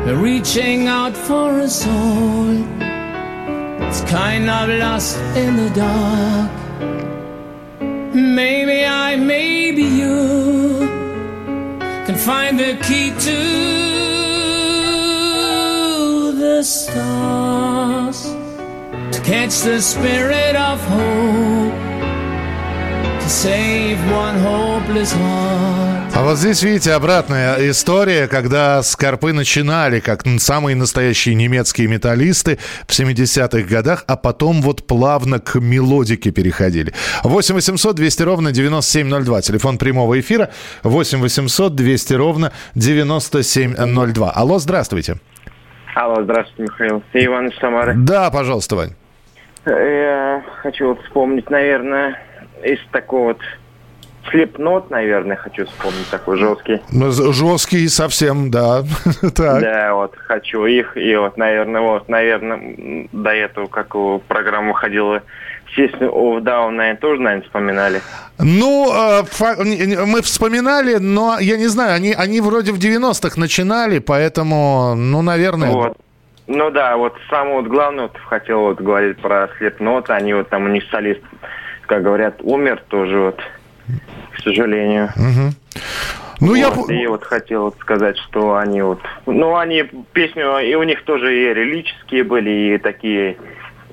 Reaching 0.07 0.87
out 0.87 1.15
for 1.15 1.59
us 1.59 1.85
all. 1.85 2.57
It's 3.81 4.01
kind 4.09 4.49
of 4.49 4.69
lost 4.69 5.17
in 5.35 5.57
the 5.57 5.69
dark. 5.75 6.66
Maybe 8.17 8.83
I, 8.83 9.15
maybe 9.15 9.83
you 9.83 10.79
can 12.07 12.15
find 12.15 12.59
the 12.59 12.75
key 12.81 13.11
to 13.11 13.41
the 16.31 16.63
stars 16.63 18.23
to 19.11 19.21
catch 19.23 19.59
the 19.59 19.79
spirit 19.79 20.55
of 20.55 20.81
hope, 20.81 21.86
А 26.15 26.23
вот 26.23 26.37
здесь, 26.37 26.63
видите, 26.63 26.93
обратная 26.93 27.57
история, 27.69 28.25
когда 28.29 28.81
скорпы 28.81 29.33
начинали 29.33 29.99
как 29.99 30.21
самые 30.39 30.77
настоящие 30.77 31.35
немецкие 31.35 31.89
металлисты 31.89 32.57
в 32.87 32.91
70-х 32.91 33.67
годах, 33.67 34.05
а 34.07 34.15
потом 34.15 34.61
вот 34.61 34.87
плавно 34.87 35.39
к 35.39 35.59
мелодике 35.59 36.31
переходили. 36.31 36.93
8 37.25 37.55
800 37.55 37.95
200 37.97 38.23
ровно 38.23 38.53
9702. 38.53 39.41
Телефон 39.41 39.77
прямого 39.77 40.17
эфира 40.17 40.49
8 40.83 41.19
800 41.19 41.75
200 41.75 42.13
ровно 42.13 42.53
9702. 42.75 44.31
Алло, 44.31 44.57
здравствуйте. 44.57 45.17
Алло, 45.95 46.23
здравствуйте, 46.23 46.63
Михаил. 46.63 47.03
Ты 47.11 47.25
Иван 47.25 47.49
из 47.49 47.59
Самары. 47.59 47.93
Да, 47.97 48.31
пожалуйста, 48.31 48.77
Вань. 48.77 48.93
Я 49.65 50.45
хочу 50.61 50.87
вот 50.87 51.01
вспомнить, 51.03 51.49
наверное, 51.49 52.15
из 52.63 52.79
такого 52.91 53.29
вот 53.29 53.39
слепнот, 54.29 54.89
наверное, 54.89 55.37
хочу 55.37 55.65
вспомнить 55.65 56.09
такой 56.09 56.37
жесткий. 56.37 56.81
Ну, 56.91 57.11
Жесткий 57.11 57.87
совсем, 57.87 58.51
да. 58.51 58.83
Да, 59.33 59.93
вот 59.93 60.15
хочу 60.17 60.65
их. 60.65 60.97
И 60.97 61.15
вот, 61.15 61.37
наверное, 61.37 61.81
вот, 61.81 62.09
наверное, 62.09 63.07
до 63.11 63.31
этого, 63.31 63.67
как 63.67 63.95
программа 64.27 64.69
выходила, 64.69 65.21
естественно, 65.69 66.09
Off 66.09 66.41
Down, 66.41 66.71
наверное, 66.71 66.97
тоже, 66.97 67.21
наверное, 67.21 67.45
вспоминали. 67.45 68.01
Ну, 68.39 68.91
э, 68.93 69.23
не- 69.63 70.05
мы 70.05 70.21
вспоминали, 70.21 70.95
но 70.95 71.37
я 71.39 71.57
не 71.57 71.67
знаю, 71.67 71.95
они, 71.95 72.13
они 72.13 72.41
вроде 72.41 72.71
в 72.71 72.79
90-х 72.79 73.39
начинали, 73.39 73.99
поэтому, 73.99 74.95
ну, 74.95 75.21
наверное... 75.21 75.71
Вот. 75.71 75.97
Ну 76.47 76.71
да, 76.71 76.95
вот 76.95 77.13
самое 77.29 77.57
вот 77.57 77.67
главное, 77.67 78.03
вот 78.03 78.17
хотел 78.25 78.61
вот 78.61 78.79
говорить 78.79 79.17
про 79.17 79.49
Слепнот, 79.57 80.09
они 80.09 80.33
вот 80.33 80.47
там 80.47 80.63
у 80.63 80.69
них 80.69 80.83
солист, 80.89 81.19
как 81.87 82.03
говорят, 82.03 82.35
умер 82.41 82.83
тоже 82.89 83.19
вот, 83.19 83.39
к 84.35 84.43
сожалению. 84.43 85.09
Мгм. 85.15 85.53
Ну, 86.39 86.53
я... 86.53 86.69
Вот, 86.69 86.91
И 86.91 87.07
вот 87.07 87.23
хотел 87.23 87.63
вот 87.63 87.75
сказать, 87.79 88.17
что 88.17 88.57
они 88.57 88.81
вот... 88.81 88.99
Ну, 89.25 89.57
они 89.57 89.83
песню... 90.13 90.59
И 90.59 90.75
у 90.75 90.83
них 90.83 91.03
тоже 91.03 91.35
и 91.35 91.53
релические 91.53 92.23
были, 92.23 92.75
и 92.75 92.77
такие... 92.77 93.37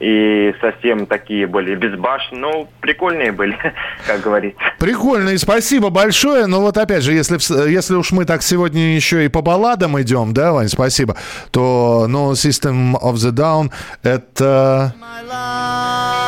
И 0.01 0.53
совсем 0.61 1.07
такие 1.07 1.47
были 1.47 1.77
безбашенные. 1.77 2.41
Ну, 2.41 2.69
прикольные 2.81 3.31
были, 3.31 3.57
как 4.07 4.21
говорится. 4.21 4.61
Прикольно, 4.79 5.31
и 5.31 5.39
спасибо 5.39 5.89
большое. 5.89 6.47
Но 6.47 6.61
вот 6.61 6.77
опять 6.77 7.05
же, 7.05 7.13
если, 7.13 7.39
если 7.71 7.95
уж 7.95 8.11
мы 8.11 8.25
так 8.25 8.43
сегодня 8.43 8.97
еще 8.97 9.25
и 9.25 9.29
по 9.29 9.41
балладам 9.41 9.99
идем, 10.03 10.35
да, 10.35 10.53
Вань, 10.53 10.69
спасибо, 10.69 11.17
то, 11.53 12.07
ну, 12.09 12.33
System 12.33 13.01
of 13.01 13.15
the 13.15 13.31
Down 13.31 13.71
это... 14.03 14.93
life. 15.31 16.24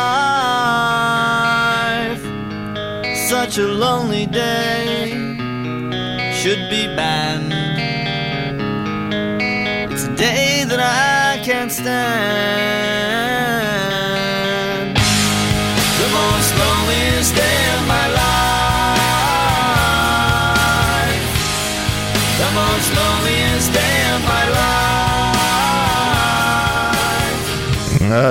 Such 3.29 3.59
a 3.59 3.67
lonely 3.67 4.25
day 4.27 5.09
should 6.33 6.71
be 6.71 6.87
banned. 6.95 7.53
It's 9.93 10.05
a 10.05 10.15
day 10.15 10.62
that 10.62 10.79
I 10.79 11.43
can't 11.45 11.73
stand. 11.73 13.26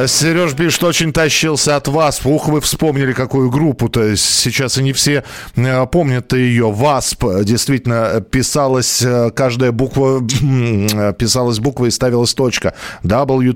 Сереж 0.08 0.54
пишет, 0.56 0.84
очень 0.84 1.14
тащился 1.14 1.76
от 1.76 1.88
вас. 1.88 2.22
Ух, 2.26 2.48
вы 2.48 2.62
вспомнили, 2.62 3.14
какую 3.14 3.50
группу. 3.50 3.90
То 3.90 4.04
есть 4.04 4.24
сейчас 4.24 4.78
и 4.78 4.84
не 4.84 4.94
все 4.94 5.24
э, 5.56 5.86
помнят 5.88 6.34
ее. 6.34 6.72
ВАСП. 6.72 7.44
Действительно, 7.44 8.22
писалась 8.22 9.02
э, 9.02 9.32
каждая 9.32 9.72
буква, 9.72 10.22
э, 10.22 11.14
писалась 11.18 11.60
буква 11.60 11.86
и 11.86 11.92
ставилась 11.92 12.34
точка. 12.34 12.74
W.A.S.P. 13.04 13.54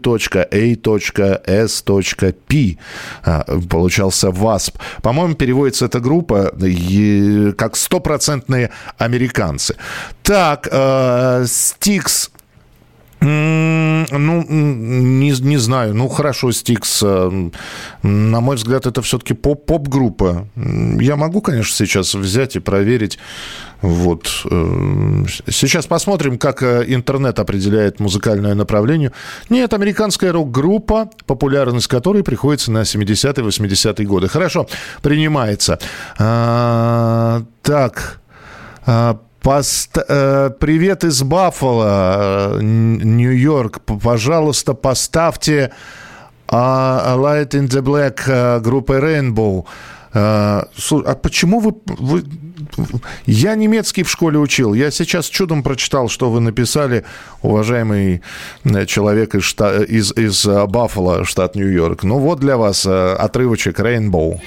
А, 3.23 3.43
Получался 3.69 4.31
ВАСП. 4.31 4.77
По-моему, 5.01 5.35
переводится 5.35 5.85
эта 5.85 5.99
группа 5.99 6.53
как 7.57 7.75
стопроцентные 7.75 8.71
американцы. 8.97 9.75
Так, 10.23 10.67
э, 10.71 11.45
Стикс 11.47 12.31
Ну, 13.21 14.45
не, 14.49 15.31
не 15.41 15.57
знаю. 15.57 15.93
Ну, 15.93 16.07
хорошо, 16.07 16.51
Стикс. 16.51 17.03
э, 17.03 17.49
На 18.03 18.39
мой 18.39 18.55
взгляд, 18.55 18.85
это 18.87 19.01
все-таки 19.01 19.33
поп- 19.33 19.65
поп-группа. 19.65 20.47
Я 21.01 21.15
могу, 21.15 21.41
конечно, 21.41 21.75
сейчас 21.75 22.15
взять 22.15 22.55
и 22.55 22.59
проверить. 22.59 23.19
Вот. 23.81 24.29
э, 24.49 25.25
Сейчас 25.51 25.85
посмотрим, 25.85 26.37
как 26.37 26.63
э, 26.63 26.85
интернет 26.87 27.39
определяет 27.39 27.99
музыкальное 27.99 28.55
направление. 28.55 29.11
Нет, 29.49 29.73
американская 29.73 30.31
рок-группа, 30.31 31.09
популярность 31.25 31.87
которой 31.87 32.23
приходится 32.23 32.71
на 32.71 32.83
70-е, 32.83 33.43
80-е 33.45 34.05
годы. 34.07 34.27
Хорошо, 34.29 34.67
принимается. 35.01 35.77
А, 36.17 37.43
Так. 37.63 38.21
Пост- 39.41 39.97
э, 40.07 40.49
Привет 40.59 41.03
из 41.03 41.23
Баффало, 41.23 42.57
э, 42.57 42.61
Нью-Йорк. 42.61 43.79
Пожалуйста, 44.03 44.73
поставьте 44.73 45.71
а, 46.51 47.15
Light 47.17 47.51
in 47.51 47.67
the 47.69 47.81
Black 47.81 48.21
э, 48.27 48.59
группы 48.59 48.93
Rainbow. 48.95 49.65
А, 50.13 50.65
почему 51.21 51.59
вы, 51.59 51.73
вы... 51.85 52.23
Я 53.25 53.55
немецкий 53.55 54.03
в 54.03 54.09
школе 54.09 54.39
учил. 54.39 54.73
Я 54.73 54.91
сейчас 54.91 55.27
чудом 55.27 55.63
прочитал, 55.63 56.09
что 56.09 56.29
вы 56.29 56.41
написали, 56.41 57.05
уважаемый 57.41 58.21
э, 58.65 58.85
человек 58.87 59.35
из, 59.35 59.43
шта- 59.43 59.85
из, 59.85 60.11
из 60.11 60.45
э, 60.45 60.65
Баффало, 60.65 61.23
штат 61.23 61.55
Нью-Йорк. 61.55 62.03
Ну 62.03 62.17
вот 62.17 62.39
для 62.39 62.57
вас 62.57 62.85
э, 62.85 63.13
отрывочек 63.13 63.79
«Рейнбоу». 63.79 64.41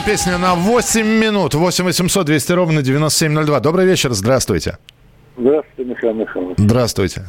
Тоже 0.00 0.12
песня 0.12 0.38
на 0.38 0.54
8 0.54 1.06
минут. 1.06 1.54
8 1.54 1.84
800 1.84 2.26
200 2.26 2.52
ровно 2.52 2.82
9702. 2.82 3.60
Добрый 3.60 3.86
вечер, 3.86 4.12
здравствуйте. 4.12 4.78
Здравствуйте, 5.36 5.90
Михаил 5.90 6.14
Михайлович. 6.14 6.56
Здравствуйте. 6.58 7.22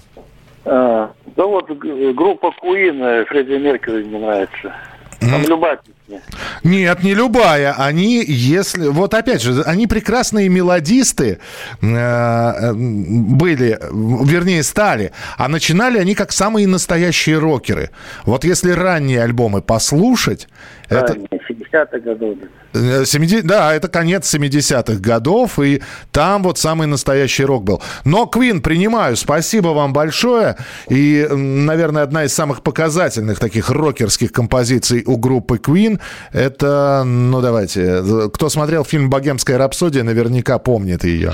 А, 0.65 1.11
да 1.35 1.45
вот 1.45 1.67
г- 1.69 2.13
группа 2.13 2.53
Queen, 2.63 3.03
э, 3.03 3.25
Фредди 3.25 3.53
Меркьюри 3.53 4.03
мне 4.03 4.19
нравится. 4.19 4.73
Там 5.19 5.41
любая 5.47 5.79
песня. 6.11 6.21
Нет, 6.63 7.03
не 7.03 7.13
любая. 7.13 7.73
Они, 7.73 8.23
если... 8.23 8.87
Вот 8.87 9.13
опять 9.13 9.41
же, 9.41 9.61
они 9.63 9.87
прекрасные 9.87 10.49
мелодисты 10.49 11.39
э, 11.81 11.85
э, 11.87 12.73
были, 12.73 13.79
вернее, 13.91 14.63
стали. 14.63 15.11
А 15.37 15.47
начинали 15.47 15.97
они 15.99 16.15
как 16.15 16.31
самые 16.31 16.67
настоящие 16.67 17.37
рокеры. 17.37 17.89
Вот 18.25 18.43
если 18.43 18.71
ранние 18.71 19.23
альбомы 19.23 19.61
послушать... 19.61 20.47
Это... 20.89 21.13
Ранее, 21.13 21.27
70-х 21.49 21.99
годов. 21.99 22.37
Э, 22.73 23.05
70 23.05 23.45
да, 23.45 23.73
это 23.73 23.87
конец 23.87 24.33
70-х 24.33 24.99
годов, 24.99 25.59
и 25.59 25.81
там 26.11 26.43
вот 26.43 26.57
самый 26.57 26.87
настоящий 26.87 27.45
рок 27.45 27.63
был. 27.63 27.81
Но 28.03 28.29
Queen 28.33 28.61
принимаю, 28.61 29.15
спасибо 29.15 29.69
вам 29.69 29.93
большое. 29.93 30.57
И, 30.89 31.27
наверное, 31.31 32.03
одна 32.03 32.25
из 32.25 32.33
самых 32.33 32.61
показательных 32.61 33.39
таких 33.39 33.69
рокерских 33.69 34.31
композиций 34.31 35.03
у 35.05 35.17
группы 35.17 35.57
Queen, 35.57 36.00
это, 36.31 37.03
ну 37.05 37.41
давайте, 37.41 38.03
кто 38.33 38.49
смотрел 38.49 38.83
фильм 38.83 39.09
«Богемская 39.09 39.57
рапсодия», 39.57 40.03
наверняка 40.03 40.59
помнит 40.59 41.03
ее. 41.03 41.33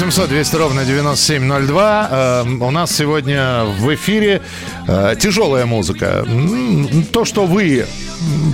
800 0.00 0.30
200 0.30 0.56
ровно 0.56 0.84
9702. 0.86 2.08
Э, 2.10 2.44
у 2.48 2.70
нас 2.70 2.90
сегодня 2.90 3.64
в 3.64 3.94
эфире 3.94 4.40
э, 4.88 5.14
тяжелая 5.20 5.66
музыка. 5.66 6.26
То, 7.12 7.26
что 7.26 7.44
вы 7.44 7.84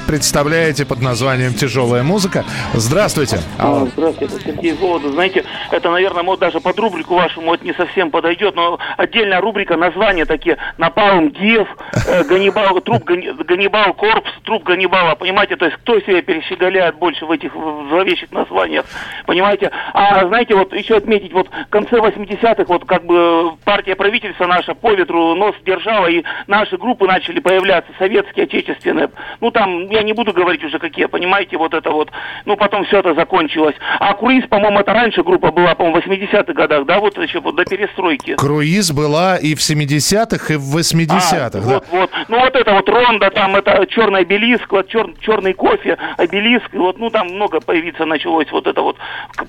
представляете 0.07 0.87
под 0.87 1.01
названием 1.03 1.53
тяжелая 1.55 2.03
музыка. 2.03 2.45
Здравствуйте. 2.75 3.39
Алло. 3.59 3.89
Здравствуйте, 3.97 4.35
Сергей 4.45 4.73
Голодов. 4.73 5.13
Знаете, 5.13 5.45
это, 5.71 5.91
наверное, 5.91 6.23
может 6.23 6.41
даже 6.41 6.61
под 6.61 6.79
рубрику 6.79 7.15
вашему 7.17 7.55
это 7.55 7.65
не 7.65 7.73
совсем 7.75 8.11
подойдет, 8.11 8.55
но 8.55 8.79
отдельная 8.97 9.41
рубрика, 9.41 9.77
названия 9.77 10.25
такие 10.25 10.57
Напалм 10.79 11.31
Гев, 11.31 11.69
э, 12.09 12.25
Ганнибал, 12.25 12.81
труп 12.81 13.05
Ганнибал 13.05 13.95
Корпс, 13.95 14.31
труп 14.45 14.65
Ганнибала, 14.65 15.15
понимаете, 15.15 15.57
то 15.57 15.65
есть 15.67 15.77
кто 15.79 15.99
себе 16.01 16.23
перещеголяет 16.23 16.97
больше 16.97 17.27
в 17.27 17.31
этих 17.31 17.55
в- 17.55 17.89
зловещих 17.89 18.31
названиях, 18.33 18.85
понимаете? 19.27 19.71
А 19.93 20.27
знаете, 20.27 20.55
вот 20.55 20.73
еще 20.73 20.97
отметить, 20.97 21.33
вот 21.33 21.49
в 21.49 21.71
конце 21.71 21.97
80-х, 21.97 22.65
вот 22.69 22.85
как 22.85 23.05
бы 23.05 23.57
партия 23.65 23.97
правительства 23.97 24.47
наша 24.47 24.75
по 24.75 24.93
ветру 24.93 25.35
нос 25.35 25.55
держала, 25.65 26.07
и 26.07 26.23
наши 26.47 26.77
группы 26.77 27.07
начали 27.07 27.41
появляться, 27.41 27.91
советские, 27.99 28.45
отечественные. 28.45 29.11
Ну, 29.41 29.51
там, 29.51 29.89
я 29.97 30.03
не 30.03 30.13
буду 30.13 30.33
говорить 30.33 30.63
уже 30.65 30.79
какие, 30.79 31.07
понимаете, 31.07 31.57
вот 31.57 31.75
это 31.75 31.91
вот. 31.91 32.11
Ну, 32.45 32.57
потом 32.57 32.85
все 32.85 32.99
это 33.01 33.15
закончилось. 33.15 33.75
А 33.99 34.13
Круиз, 34.15 34.45
по-моему, 34.49 34.81
это 34.81 34.93
раньше 34.93 35.23
группа 35.23 35.51
была, 35.51 35.75
по-моему, 35.75 36.01
в 36.01 36.07
80-х 36.07 36.53
годах, 36.53 36.87
да, 36.87 36.99
вот 37.01 37.17
еще 37.19 37.41
вот 37.41 37.57
до 37.57 37.65
перестройки. 37.65 38.35
Круиз 38.37 38.93
была 38.93 39.37
и 39.37 39.55
в 39.55 39.59
70-х, 39.61 40.53
и 40.55 40.57
в 40.57 40.77
80-х. 40.77 41.51
да. 41.51 41.61
Вот, 41.61 41.85
вот. 41.91 42.11
Ну, 42.29 42.39
вот 42.41 42.55
это 42.55 42.73
вот 42.73 42.89
Ронда, 42.89 43.31
там 43.31 43.57
это 43.57 43.87
черный 43.87 44.21
обелиск, 44.21 44.71
вот 44.71 44.89
чер- 44.93 45.15
черный 45.21 45.53
кофе, 45.55 45.97
обелиск, 46.19 46.69
вот, 46.73 46.99
ну, 46.99 47.11
там 47.11 47.29
много 47.29 47.61
появиться 47.61 48.05
началось, 48.05 48.47
вот 48.53 48.67
это 48.67 48.83
вот 48.83 48.97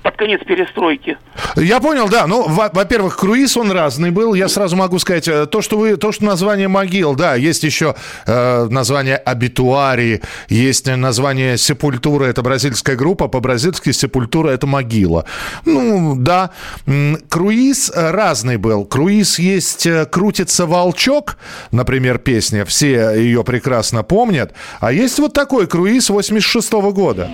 под 0.02 0.16
конец 0.16 0.40
перестройки. 0.46 1.18
Я 1.56 1.80
понял, 1.80 2.08
да. 2.08 2.26
Ну, 2.26 2.44
во- 2.48 2.70
во-первых, 2.72 3.16
круиз 3.16 3.56
он 3.56 3.70
разный 3.72 4.10
был. 4.10 4.34
Я 4.34 4.48
сразу 4.48 4.76
могу 4.76 4.98
сказать, 4.98 5.28
э, 5.28 5.46
то, 5.46 5.60
что 5.62 5.76
вы, 5.78 5.96
то, 5.96 6.12
что 6.12 6.24
название 6.24 6.68
могил, 6.68 7.14
да, 7.14 7.34
есть 7.34 7.64
еще 7.64 7.94
э, 8.26 8.64
название 8.70 9.16
обитуари, 9.16 10.22
есть 10.48 10.86
название 10.86 11.58
сепультура, 11.58 12.24
это 12.26 12.42
бразильская 12.42 12.96
группа, 12.96 13.28
по-бразильски 13.28 13.92
сепультура 13.92 14.50
это 14.50 14.66
могила. 14.66 15.24
Ну, 15.64 16.16
да. 16.16 16.50
Круиз 17.28 17.90
разный 17.94 18.56
был. 18.56 18.84
Круиз 18.84 19.38
есть 19.38 19.86
э, 19.86 20.06
крутится 20.06 20.66
волчок, 20.66 21.36
например, 21.70 22.18
песня, 22.18 22.64
все 22.64 23.12
ее 23.16 23.44
прекрасно 23.44 24.02
помнят. 24.02 24.52
А 24.80 24.92
есть 24.92 25.18
вот 25.18 25.32
такой 25.32 25.66
круиз 25.66 26.10
86 26.10 26.72
года. 26.92 27.30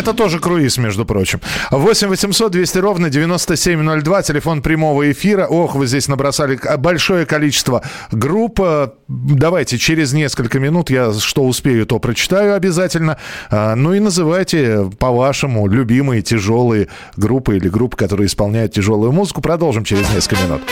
Это 0.00 0.14
тоже 0.14 0.40
круиз, 0.40 0.78
между 0.78 1.04
прочим. 1.04 1.40
8 1.70 2.08
800 2.08 2.52
200 2.52 2.78
ровно 2.78 3.10
9702, 3.10 4.22
телефон 4.22 4.62
прямого 4.62 5.10
эфира. 5.12 5.46
Ох, 5.46 5.74
вы 5.74 5.86
здесь 5.86 6.08
набросали 6.08 6.58
большое 6.78 7.26
количество 7.26 7.82
групп. 8.10 8.60
Э, 8.60 8.88
Давайте 9.08 9.76
через 9.78 10.12
несколько 10.12 10.58
минут 10.58 10.90
я 10.90 11.12
что 11.12 11.44
успею, 11.44 11.84
то 11.84 11.98
прочитаю 11.98 12.54
обязательно. 12.54 13.16
А, 13.50 13.74
Ну 13.76 13.92
и 13.92 14.00
называйте 14.00 14.90
по-вашему 14.98 15.68
любимые 15.68 16.22
тяжелые 16.22 16.88
группы 17.16 17.56
или 17.56 17.68
группы, 17.68 17.96
которые 17.96 18.26
исполняют 18.26 18.72
тяжелую 18.72 19.12
музыку. 19.12 19.40
Продолжим 19.42 19.84
через 19.84 20.08
несколько 20.14 20.42
минут. 20.42 20.62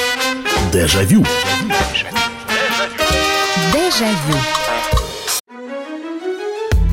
Дежавю. 0.73 1.25
Дежавю. 3.73 4.39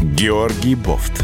Георгий 0.01 0.75
Бофт. 0.75 1.23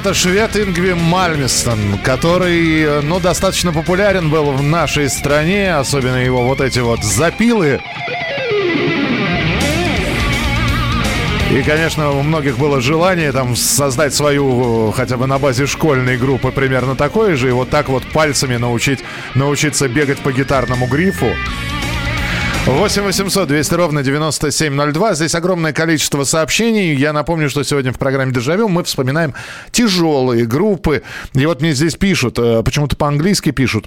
это 0.00 0.14
швед 0.14 0.56
Ингви 0.56 0.94
Мальмистон, 0.94 1.98
который, 2.02 2.80
э, 2.80 3.00
ну, 3.02 3.20
достаточно 3.20 3.70
популярен 3.70 4.30
был 4.30 4.52
в 4.52 4.62
нашей 4.62 5.10
стране, 5.10 5.74
особенно 5.74 6.16
его 6.16 6.42
вот 6.42 6.62
эти 6.62 6.78
вот 6.78 7.04
запилы. 7.04 7.82
И, 11.50 11.62
конечно, 11.66 12.12
у 12.12 12.22
многих 12.22 12.56
было 12.56 12.80
желание 12.80 13.30
там 13.30 13.54
создать 13.54 14.14
свою, 14.14 14.88
э, 14.88 14.92
хотя 14.96 15.18
бы 15.18 15.26
на 15.26 15.38
базе 15.38 15.66
школьной 15.66 16.16
группы, 16.16 16.50
примерно 16.50 16.96
такое 16.96 17.36
же, 17.36 17.50
и 17.50 17.52
вот 17.52 17.68
так 17.68 17.90
вот 17.90 18.02
пальцами 18.04 18.56
научить, 18.56 19.00
научиться 19.34 19.86
бегать 19.86 20.20
по 20.20 20.32
гитарному 20.32 20.86
грифу. 20.86 21.28
8 22.70 23.02
800 23.02 23.48
200 23.48 23.74
ровно 23.74 24.02
9702. 24.02 25.14
Здесь 25.14 25.34
огромное 25.34 25.72
количество 25.72 26.22
сообщений. 26.22 26.94
Я 26.94 27.12
напомню, 27.12 27.50
что 27.50 27.64
сегодня 27.64 27.92
в 27.92 27.98
программе 27.98 28.32
«Дежавю» 28.32 28.68
мы 28.68 28.84
вспоминаем 28.84 29.34
тяжелые 29.72 30.46
группы. 30.46 31.02
И 31.34 31.46
вот 31.46 31.62
мне 31.62 31.72
здесь 31.72 31.96
пишут, 31.96 32.38
э, 32.38 32.62
почему-то 32.62 32.96
по-английски 32.96 33.50
пишут. 33.50 33.86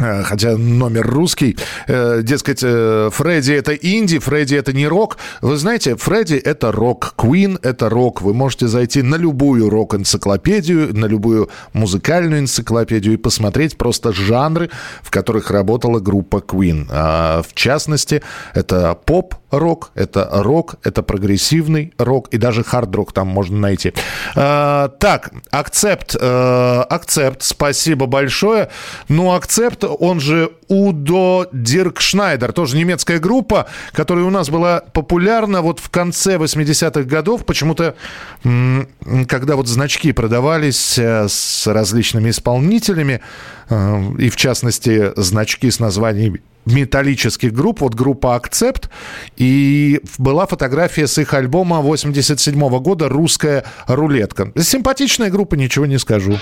Э, 0.00 0.22
Хотя 0.22 0.56
номер 0.56 1.06
русский, 1.06 1.56
э, 1.88 2.22
дескать, 2.22 2.62
э, 2.62 3.10
Фредди 3.12 3.52
это 3.52 3.72
инди, 3.74 4.18
Фредди 4.18 4.56
это 4.56 4.72
не 4.72 4.86
рок. 4.86 5.18
Вы 5.42 5.56
знаете, 5.56 5.96
Фредди 5.96 6.36
это 6.36 6.72
рок, 6.72 7.14
Queen 7.16 7.58
это 7.62 7.88
рок. 7.88 8.22
Вы 8.22 8.34
можете 8.34 8.68
зайти 8.68 9.02
на 9.02 9.16
любую 9.16 9.70
рок-энциклопедию, 9.70 10.94
на 10.96 11.06
любую 11.06 11.48
музыкальную 11.72 12.40
энциклопедию 12.40 13.14
и 13.14 13.16
посмотреть 13.16 13.76
просто 13.76 14.12
жанры, 14.12 14.70
в 15.02 15.10
которых 15.10 15.50
работала 15.50 16.00
группа 16.00 16.36
Queen. 16.36 16.86
А, 16.90 17.42
в 17.42 17.54
частности, 17.54 18.22
это 18.54 18.96
поп, 19.04 19.34
рок, 19.50 19.90
это 19.94 20.28
рок, 20.30 20.76
это 20.84 21.02
прогрессивный 21.02 21.92
рок 21.98 22.28
и 22.28 22.38
даже 22.38 22.62
хард-рок 22.62 23.12
там 23.12 23.28
можно 23.28 23.58
найти. 23.58 23.92
А, 24.34 24.88
так, 24.88 25.30
акцепт, 25.50 26.16
э, 26.18 26.84
акцепт, 26.88 27.42
спасибо 27.42 28.06
большое. 28.06 28.68
Ну, 29.08 29.32
акцепт, 29.32 29.84
он 29.84 30.20
же 30.20 30.52
Удо 30.68 31.46
Дирк 31.52 32.00
Шнайдер, 32.00 32.52
тоже 32.52 32.76
немецкая 32.76 33.18
группа, 33.18 33.66
которая 33.92 34.24
у 34.24 34.30
нас 34.30 34.50
была 34.50 34.82
популярна 34.92 35.62
вот 35.62 35.80
в 35.80 35.88
конце 35.88 36.36
80-х 36.36 37.02
годов. 37.04 37.46
Почему-то, 37.46 37.94
когда 38.42 39.56
вот 39.56 39.66
значки 39.66 40.12
продавались 40.12 40.98
э, 40.98 41.26
с 41.28 41.66
различными 41.66 42.30
исполнителями, 42.30 43.22
э, 43.70 44.02
и 44.18 44.28
в 44.28 44.36
частности 44.36 45.12
значки 45.16 45.70
с 45.70 45.80
названием 45.80 46.38
металлических 46.72 47.52
групп, 47.52 47.80
вот 47.80 47.94
группа 47.94 48.34
«Акцепт», 48.34 48.90
и 49.36 50.00
была 50.18 50.46
фотография 50.46 51.06
с 51.06 51.18
их 51.18 51.34
альбома 51.34 51.80
87 51.80 52.78
года 52.80 53.08
«Русская 53.08 53.64
рулетка». 53.86 54.52
Симпатичная 54.56 55.30
группа, 55.30 55.54
ничего 55.54 55.86
не 55.86 55.98
скажу. 55.98 56.38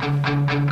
There's 0.00 0.69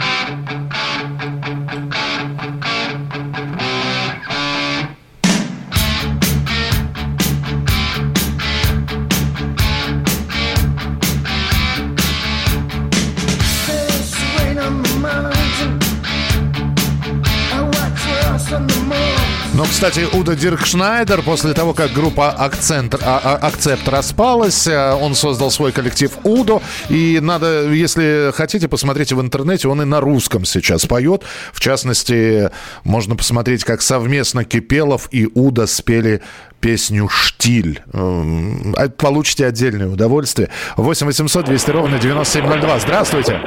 кстати, 19.70 20.06
Уда 20.12 20.34
Дирк 20.34 20.64
Шнайдер, 20.66 21.22
после 21.22 21.52
того, 21.54 21.74
как 21.74 21.92
группа 21.92 22.30
Акцент, 22.30 22.94
а- 22.94 23.20
а- 23.22 23.46
Акцепт 23.46 23.86
распалась, 23.88 24.66
э, 24.66 24.92
он 24.94 25.14
создал 25.14 25.50
свой 25.50 25.72
коллектив 25.72 26.10
Удо. 26.24 26.60
И 26.88 27.18
надо, 27.22 27.68
если 27.70 28.32
хотите, 28.34 28.68
посмотрите 28.68 29.14
в 29.14 29.20
интернете, 29.20 29.68
он 29.68 29.82
и 29.82 29.84
на 29.84 30.00
русском 30.00 30.44
сейчас 30.44 30.86
поет. 30.86 31.22
В 31.52 31.60
частности, 31.60 32.50
можно 32.84 33.16
посмотреть, 33.16 33.64
как 33.64 33.82
совместно 33.82 34.44
Кипелов 34.44 35.08
и 35.10 35.28
Уда 35.34 35.66
спели 35.66 36.22
песню 36.60 37.08
«Штиль». 37.08 37.82
М, 37.92 38.74
а 38.76 38.88
Получите 38.88 39.46
отдельное 39.46 39.88
удовольствие. 39.88 40.50
8 40.76 41.06
800 41.06 41.44
200 41.44 41.70
ровно 41.70 41.98
9702. 41.98 42.80
Здравствуйте. 42.80 43.40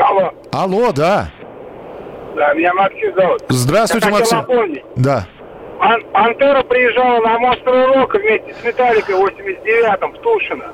Алло, 0.00 0.32
Алло, 0.52 0.92
да. 0.92 1.30
Да, 2.36 2.54
меня 2.54 2.72
Максим 2.74 3.14
зовут. 3.14 3.42
Здравствуйте, 3.48 4.06
Я 4.08 4.12
Максим. 4.14 4.38
напомнить, 4.38 4.84
Да. 4.96 5.26
Ан- 5.78 6.02
Антера 6.14 6.62
приезжала 6.62 7.20
на 7.20 7.38
Монстры 7.38 7.86
Рока 7.86 8.18
вместе 8.18 8.54
с 8.58 8.64
Металликой 8.64 9.14
в 9.16 9.18
89-м 9.18 10.12
в 10.12 10.18
Тушино. 10.22 10.64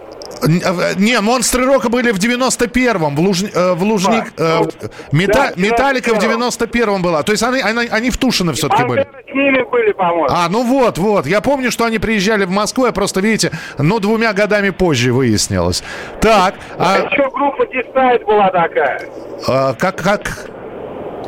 Э, 0.45 0.95
Не, 0.97 1.21
монстры 1.21 1.65
рока 1.67 1.89
были 1.89 2.11
в 2.11 2.19
91-м, 2.19 3.15
в, 3.15 3.21
Луж... 3.21 3.43
э, 3.45 3.73
в 3.75 3.83
Лужник. 3.85 4.33
э, 4.39 4.59
в- 4.63 5.15
Мета- 5.15 5.33
Да, 5.35 5.53
Металлика 5.57 6.15
в 6.15 6.19
91-м. 6.19 6.41
91-м 6.61 7.03
была. 7.03 7.23
То 7.23 7.33
есть 7.33 7.43
они, 7.45 7.61
они, 7.61 7.87
они 7.89 8.11
в 8.11 8.17
Тушино 8.17 8.53
все-таки 8.53 8.85
были. 8.85 9.03
С 9.03 9.35
ними 9.35 9.63
были, 9.71 9.93
по-моему. 9.93 10.27
А, 10.31 10.49
ну 10.49 10.65
вот, 10.65 10.99
вот. 10.99 11.27
Я 11.27 11.41
помню, 11.41 11.71
что 11.71 11.85
они 11.85 11.99
приезжали 11.99 12.45
в 12.45 12.51
Москву, 12.51 12.87
я 12.87 12.93
просто, 12.93 13.21
видите, 13.21 13.51
ну, 13.79 13.99
двумя 14.01 14.33
годами 14.33 14.71
позже 14.71 15.13
выяснилось. 15.13 15.83
Так, 16.21 16.55
а, 16.79 16.99
Еще 17.11 17.29
группа 17.31 17.65
Дистайт 17.67 18.25
была 18.25 18.51
такая. 18.51 19.01
а, 19.49 19.75
как, 19.75 19.97
как, 20.03 20.51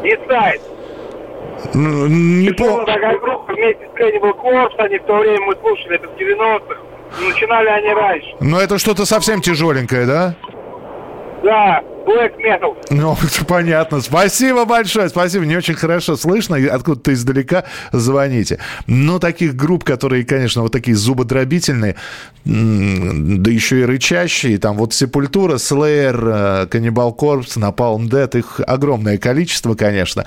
Дистайт. 0.04 0.60
м, 1.74 2.40
не 2.42 2.50
Была 2.50 2.84
по... 2.84 2.84
такая 2.92 3.18
группа 3.18 3.52
вместе 3.52 3.88
с 3.88 3.98
Cannibal 3.98 4.32
Corpse. 4.40 4.76
Они 4.78 4.98
в 4.98 5.04
то 5.04 5.14
время 5.16 5.40
мы 5.46 5.56
слушали, 5.56 5.96
это 5.96 6.08
в 6.08 6.16
90-х. 6.16 6.76
Начинали 7.28 7.68
они 7.68 7.88
раньше. 7.94 8.28
Ну, 8.40 8.58
это 8.58 8.78
что-то 8.78 9.04
совсем 9.06 9.40
тяжеленькое, 9.40 10.06
да? 10.06 10.34
Да, 11.42 11.82
Black 12.04 12.36
Metal. 12.38 12.76
Ну, 12.90 13.16
понятно. 13.48 14.00
Спасибо 14.00 14.64
большое. 14.64 15.08
Спасибо. 15.08 15.44
Не 15.44 15.56
очень 15.56 15.74
хорошо 15.74 16.16
слышно. 16.16 16.56
Откуда-то 16.56 17.12
издалека 17.12 17.64
звоните. 17.92 18.58
Но 18.86 19.18
таких 19.18 19.56
групп, 19.56 19.84
которые, 19.84 20.24
конечно, 20.24 20.62
вот 20.62 20.72
такие 20.72 20.96
зубодробительные, 20.96 21.96
да 22.44 23.50
еще 23.50 23.80
и 23.80 23.84
рычащие, 23.84 24.58
там 24.58 24.76
вот 24.76 24.92
Сепультура, 24.92 25.54
Slayer, 25.54 26.66
Каннибал 26.66 27.12
Корпс, 27.12 27.56
Napalm 27.56 28.08
Dead, 28.08 28.38
их 28.38 28.60
огромное 28.66 29.18
количество, 29.18 29.74
конечно. 29.74 30.24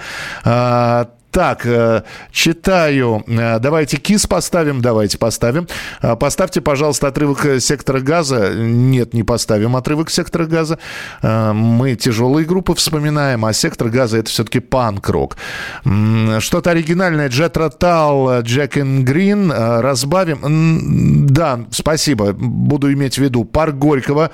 Так, 1.37 1.67
э, 1.67 2.01
читаю. 2.31 3.23
Э, 3.27 3.59
Давайте 3.59 3.97
кис 3.97 4.25
поставим, 4.25 4.81
давайте 4.81 5.19
поставим. 5.19 5.67
А, 6.01 6.15
Поставьте, 6.15 6.61
пожалуйста, 6.61 7.09
отрывок 7.09 7.45
э, 7.45 7.59
сектора 7.59 7.99
газа. 7.99 8.55
Нет, 8.55 9.13
не 9.13 9.21
поставим 9.21 9.75
отрывок 9.75 10.09
сектора 10.09 10.47
газа. 10.47 10.79
Э, 11.21 11.53
Мы 11.53 11.93
тяжелые 11.95 12.43
группы 12.43 12.73
вспоминаем, 12.73 13.45
а 13.45 13.53
сектор 13.53 13.89
газа 13.89 14.17
это 14.17 14.31
все-таки 14.31 14.59
панк-рок. 14.59 15.37
Что-то 16.39 16.71
оригинальное. 16.71 17.29
Джет 17.29 17.55
Ротал, 17.55 18.41
Джек 18.41 18.75
Грин. 18.75 19.51
э, 19.51 19.81
Разбавим. 19.81 21.27
Да, 21.27 21.59
спасибо. 21.69 22.33
Буду 22.33 22.91
иметь 22.93 23.19
в 23.19 23.21
виду. 23.21 23.43
Парк 23.45 23.75
Горького 23.75 24.31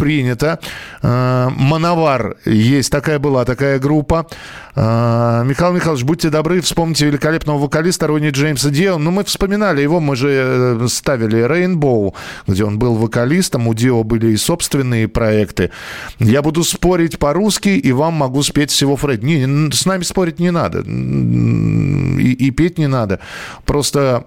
принято. 0.00 0.58
Э, 1.02 1.50
Мановар 1.50 2.36
есть 2.46 2.90
такая 2.90 3.18
была, 3.18 3.44
такая 3.44 3.78
группа. 3.78 4.26
Э, 4.74 5.42
Михаил 5.44 5.74
Михайлович, 5.74 6.04
будьте 6.04 6.30
добры, 6.30 6.62
вспомните 6.62 7.06
великолепного 7.06 7.58
вокалиста 7.58 8.06
Ронни 8.06 8.30
Джеймса 8.30 8.70
Дио. 8.70 8.96
Ну, 8.96 9.10
мы 9.10 9.24
вспоминали 9.24 9.82
его, 9.82 10.00
мы 10.00 10.16
же 10.16 10.28
э, 10.30 10.88
ставили 10.88 11.44
Rainbow, 11.46 12.14
где 12.46 12.64
он 12.64 12.78
был 12.78 12.94
вокалистом, 12.94 13.68
у 13.68 13.74
Дио 13.74 14.02
были 14.02 14.28
и 14.28 14.36
собственные 14.38 15.06
проекты. 15.06 15.70
Я 16.18 16.40
буду 16.40 16.64
спорить 16.64 17.18
по-русски, 17.18 17.68
и 17.68 17.92
вам 17.92 18.14
могу 18.14 18.42
спеть 18.42 18.70
всего 18.70 18.96
Фред. 18.96 19.22
Не, 19.22 19.70
с 19.70 19.84
нами 19.84 20.02
спорить 20.02 20.38
не 20.38 20.50
надо. 20.50 20.80
И, 20.80 22.32
и 22.32 22.50
петь 22.52 22.78
не 22.78 22.88
надо. 22.88 23.20
Просто 23.66 24.24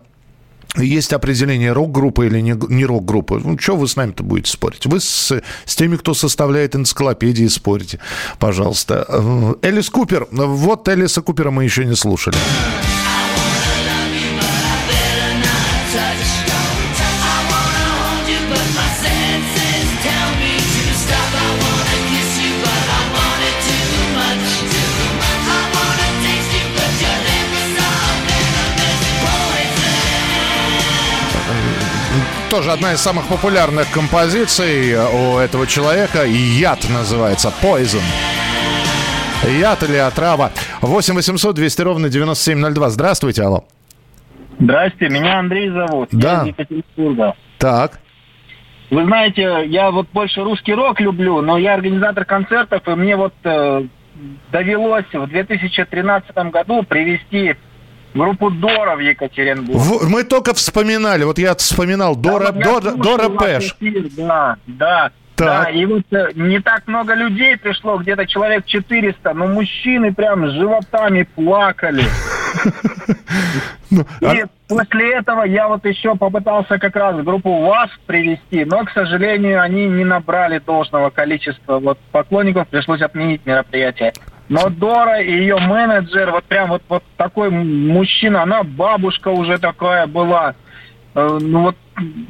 есть 0.77 1.13
определение 1.13 1.71
рок-группы 1.71 2.25
или 2.25 2.39
не, 2.39 2.55
не 2.69 2.86
рок-группы. 2.86 3.41
Ну, 3.43 3.57
что 3.59 3.75
вы 3.75 3.88
с 3.88 3.95
нами-то 3.95 4.23
будете 4.23 4.51
спорить? 4.51 4.86
Вы 4.86 4.99
с, 4.99 5.31
с 5.65 5.75
теми, 5.75 5.97
кто 5.97 6.13
составляет 6.13 6.75
энциклопедии, 6.75 7.47
спорите. 7.47 7.99
Пожалуйста. 8.39 9.05
Э, 9.07 9.53
Элис 9.62 9.89
Купер. 9.89 10.27
Вот 10.31 10.88
Элиса 10.89 11.21
Купера 11.21 11.51
мы 11.51 11.63
еще 11.63 11.86
не 11.86 11.95
слушали. 11.95 12.38
Тоже 32.54 32.72
одна 32.72 32.94
из 32.94 33.00
самых 33.00 33.28
популярных 33.30 33.89
композиций 33.92 34.94
у 34.94 35.39
этого 35.39 35.66
человека. 35.66 36.24
Яд 36.24 36.88
называется. 36.88 37.52
Poison. 37.63 38.04
Яд 39.60 39.82
или 39.82 39.98
отрава. 39.98 40.52
8 40.82 41.16
800 41.16 41.56
200 41.56 41.82
ровно 41.82 42.10
9702. 42.10 42.89
Здравствуйте, 42.89 43.42
алло. 43.42 43.63
Здрасте, 44.60 45.10
меня 45.10 45.39
Андрей 45.39 45.72
зовут. 45.72 46.10
Да. 46.12 46.30
Я 46.30 46.42
из 46.44 46.48
Екатеринбурга. 46.50 47.34
Так. 47.58 48.00
Вы 48.92 49.04
знаете, 49.04 49.66
я 49.66 49.89
вот 49.89 50.10
больше 50.13 50.44
русский 50.44 50.76
рок 50.76 51.02
люблю, 51.02 51.42
но 51.42 51.58
я 51.58 51.74
организатор 51.74 52.24
концертов, 52.24 52.88
и 52.88 52.92
мне 52.92 53.16
вот 53.16 53.34
э, 53.46 53.88
довелось 54.52 55.12
в 55.12 55.26
2013 55.26 56.36
году 56.52 56.84
привести 56.84 57.56
группу 58.13 58.49
Дора 58.49 58.95
в 58.95 58.99
Екатеринбург. 58.99 59.78
В- 59.80 60.10
мы 60.10 60.23
только 60.23 60.54
вспоминали, 60.54 61.23
вот 61.23 61.38
я 61.39 61.56
вспоминал, 61.56 62.15
Дора, 62.15 62.52
Да, 62.52 62.71
вот 62.71 62.84
Дора, 62.84 62.95
Дора 62.95 63.30
Пэш. 63.30 63.76
эфир, 63.80 64.08
Да, 64.17 64.58
да. 64.67 65.12
Так. 65.36 65.63
Да, 65.63 65.69
и 65.71 65.84
вот 65.88 66.04
э, 66.12 66.30
не 66.36 66.60
так 66.60 66.86
много 66.86 67.15
людей 67.15 67.58
пришло, 67.58 67.97
где-то 67.97 68.28
человек 68.28 68.67
400, 68.67 69.34
но 69.34 69.47
мужчины 69.47 70.13
прям 70.13 70.47
с 70.47 70.54
животами 70.54 71.23
плакали. 71.23 72.04
Ну, 73.89 74.06
И 74.21 74.41
а 74.41 74.47
после 74.67 75.13
этого 75.17 75.43
я 75.43 75.67
вот 75.67 75.86
еще 75.86 76.15
попытался 76.15 76.80
как 76.80 76.95
раз 76.95 77.15
группу 77.23 77.62
ВАС 77.67 77.91
привести, 78.08 78.65
но, 78.65 78.84
к 78.86 78.91
сожалению, 78.91 79.62
они 79.62 79.86
не 79.86 80.04
набрали 80.04 80.58
должного 80.58 81.12
количества 81.12 81.78
вот 81.80 81.99
поклонников, 82.12 82.67
пришлось 82.69 83.02
отменить 83.02 83.45
мероприятие. 83.45 84.13
Но 84.54 84.70
Дора 84.70 85.22
и 85.22 85.32
ее 85.32 85.58
менеджер, 85.58 86.32
вот 86.32 86.44
прям 86.46 86.70
вот, 86.70 86.84
вот 86.88 87.04
такой 87.18 87.50
мужчина, 87.50 88.44
она 88.44 88.63
бабушка 88.63 89.30
уже 89.30 89.58
такая 89.58 90.06
была. 90.08 90.56
Э, 91.16 91.39
Ну 91.42 91.62
вот 91.63 91.76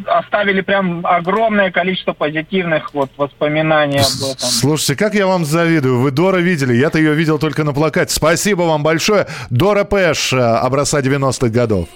оставили 0.05 0.61
прям 0.61 1.05
огромное 1.05 1.71
количество 1.71 2.13
позитивных 2.13 2.93
вот 2.93 3.09
воспоминаний 3.17 3.99
об 3.99 4.31
этом. 4.31 4.37
Слушайте, 4.37 4.95
как 4.95 5.13
я 5.15 5.27
вам 5.27 5.45
завидую. 5.45 5.99
Вы 5.99 6.11
Дора 6.11 6.37
видели, 6.37 6.73
я-то 6.73 6.97
ее 6.97 7.13
видел 7.13 7.39
только 7.39 7.63
на 7.63 7.73
плакате. 7.73 8.13
Спасибо 8.13 8.63
вам 8.63 8.83
большое. 8.83 9.27
Дора 9.49 9.83
Пэш, 9.83 10.33
э, 10.33 10.37
образца 10.37 11.01
90-х 11.01 11.49
годов. 11.49 11.87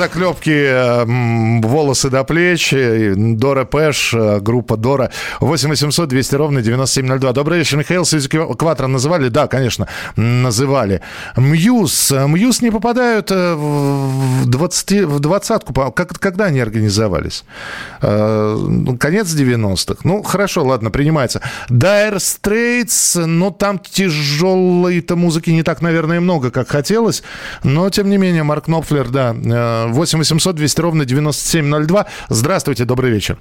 Заклепки, 0.00 0.50
э, 0.50 1.02
м, 1.02 1.60
волосы 1.60 2.08
до 2.08 2.24
плеч, 2.24 2.72
э, 2.72 3.14
Доро 3.16 3.66
Пеш, 3.66 4.14
э, 4.14 4.40
группа 4.40 4.76
Доро. 4.76 5.10
8 5.40 5.68
800 5.68 6.08
200 6.08 6.36
ровно 6.36 6.62
9702. 6.62 7.32
Добрый 7.32 7.58
вечер, 7.58 7.76
Михаил 7.76 8.06
Сьюзи 8.06 8.56
Кватро 8.58 8.86
называли? 8.86 9.28
Да, 9.28 9.46
конечно, 9.46 9.88
называли. 10.16 11.02
Muse. 11.36 12.12
Muse 12.12 12.62
не 12.62 12.70
попадают 12.70 13.30
э, 13.30 13.54
в 13.54 14.46
20, 14.46 15.04
в 15.04 15.20
двадцатку. 15.20 15.74
Как, 15.92 16.18
когда 16.18 16.46
они 16.46 16.60
организовались? 16.60 17.44
Ну, 18.02 18.96
Конец 18.98 19.26
90-х. 19.26 20.00
Ну, 20.04 20.22
хорошо, 20.22 20.64
ладно, 20.64 20.90
принимается. 20.90 21.42
Dire 21.68 22.16
Straits, 22.16 23.26
ну, 23.26 23.50
там 23.50 23.78
тяжелой-то 23.78 25.16
музыки 25.16 25.50
не 25.50 25.62
так, 25.62 25.82
наверное, 25.82 26.20
много, 26.20 26.50
как 26.50 26.68
хотелось. 26.68 27.22
Но, 27.64 27.90
тем 27.90 28.08
не 28.08 28.16
менее, 28.16 28.44
Марк 28.44 28.68
Knopfler, 28.68 29.10
да. 29.10 29.34
Э, 29.90 29.92
8 29.92 30.18
800 30.18 30.54
200 30.56 30.80
ровно 30.80 31.04
9702. 31.04 32.06
Здравствуйте, 32.28 32.84
добрый 32.84 33.10
вечер. 33.10 33.38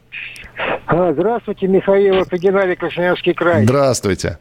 А, 0.88 1.14
Здравствуйте, 1.14 1.68
Михаил, 1.68 2.26
Геннадий 2.32 2.76
Красноярский 2.76 3.34
край. 3.34 3.64
Здравствуйте. 3.64 4.40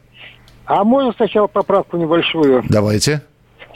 А 0.65 0.83
можно 0.83 1.13
сначала 1.13 1.47
поправку 1.47 1.97
небольшую? 1.97 2.63
Давайте. 2.69 3.21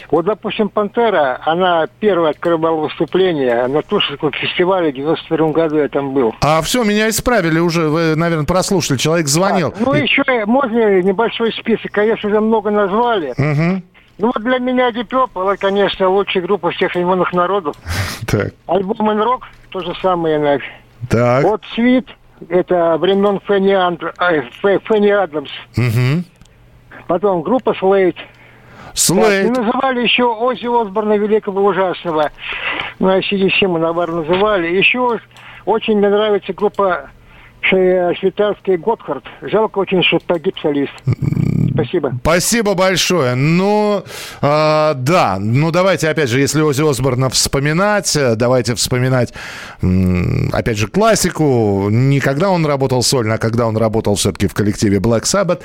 Вот, 0.09 0.25
допустим, 0.25 0.69
«Пантера», 0.69 1.39
она 1.45 1.87
первая 1.99 2.31
открывала 2.31 2.81
выступление 2.81 3.67
на 3.67 3.81
Тушинском 3.83 4.31
фестивале 4.31 4.91
в 4.91 4.95
91 4.95 5.51
году 5.51 5.77
я 5.77 5.87
там 5.87 6.13
был. 6.13 6.33
А 6.41 6.61
все, 6.61 6.83
меня 6.83 7.09
исправили 7.09 7.59
уже. 7.59 7.87
Вы, 7.89 8.15
наверное, 8.15 8.45
прослушали. 8.45 8.97
Человек 8.97 9.27
звонил. 9.27 9.73
Ну, 9.79 9.93
еще 9.93 10.23
можно 10.45 11.01
небольшой 11.01 11.53
список, 11.53 11.91
конечно, 11.91 12.27
уже 12.29 12.41
много 12.41 12.71
назвали. 12.71 13.33
Мгм. 13.37 13.83
Ну, 14.23 14.31
вот 14.33 14.41
для 14.41 14.57
меня 14.57 14.89
Deep 14.91 15.09
Purple, 15.09 15.51
это, 15.51 15.57
конечно, 15.67 16.07
лучшая 16.07 16.43
группа 16.43 16.71
всех 16.71 16.95
временных 16.95 17.33
народов. 17.33 17.75
Так. 18.25 18.53
Альбом 18.67 19.11
«Инрок» 19.11 19.43
то 19.69 19.81
же 19.81 19.93
самое. 20.01 20.39
на- 20.39 20.59
Так. 21.09 21.43
Вот 21.43 21.61
«Свит» 21.75 22.07
это 22.47 22.97
времен 22.97 23.41
Фенни, 23.45 23.73
Андр- 23.73 24.13
Фенни 24.61 25.09
Адамс. 25.09 25.49
Мгм. 25.75 26.23
Потом 27.07 27.41
группа 27.41 27.75
Слейт. 27.75 28.15
Слейт. 28.93 29.45
И 29.45 29.49
называли 29.49 30.03
еще 30.03 30.23
Ози 30.23 30.65
Осборна 30.67 31.17
Великого 31.17 31.63
Ужасного. 31.65 32.31
На 32.99 33.19
CDC 33.19 33.67
мы, 33.67 33.79
наверное, 33.79 34.23
называли. 34.23 34.67
Еще 34.73 35.19
очень 35.65 35.97
мне 35.97 36.07
нравится 36.09 36.53
группа 36.53 37.09
ше- 37.61 38.15
швейцарская 38.17 38.77
Готхард. 38.77 39.25
Жалко 39.41 39.79
очень, 39.79 40.01
что 40.01 40.17
погиб 40.25 40.55
солист. 40.61 40.93
Спасибо. 41.73 42.17
Спасибо 42.21 42.73
большое. 42.75 43.35
Ну, 43.35 44.03
а, 44.41 44.93
да, 44.93 45.37
ну 45.39 45.71
давайте, 45.71 46.09
опять 46.09 46.29
же, 46.29 46.39
если 46.39 46.61
Ози 46.61 46.87
Осборна 46.87 47.29
вспоминать, 47.29 48.15
э, 48.15 48.35
давайте 48.35 48.75
вспоминать, 48.75 49.33
опять 50.51 50.77
же, 50.77 50.87
классику. 50.87 51.89
Не 51.89 52.19
когда 52.19 52.49
он 52.49 52.65
работал 52.65 53.01
сольно, 53.03 53.35
а 53.35 53.37
когда 53.37 53.67
он 53.67 53.77
работал 53.77 54.15
все-таки 54.15 54.47
в 54.47 54.53
коллективе 54.53 54.97
Black 54.97 55.23
Sabbath. 55.23 55.61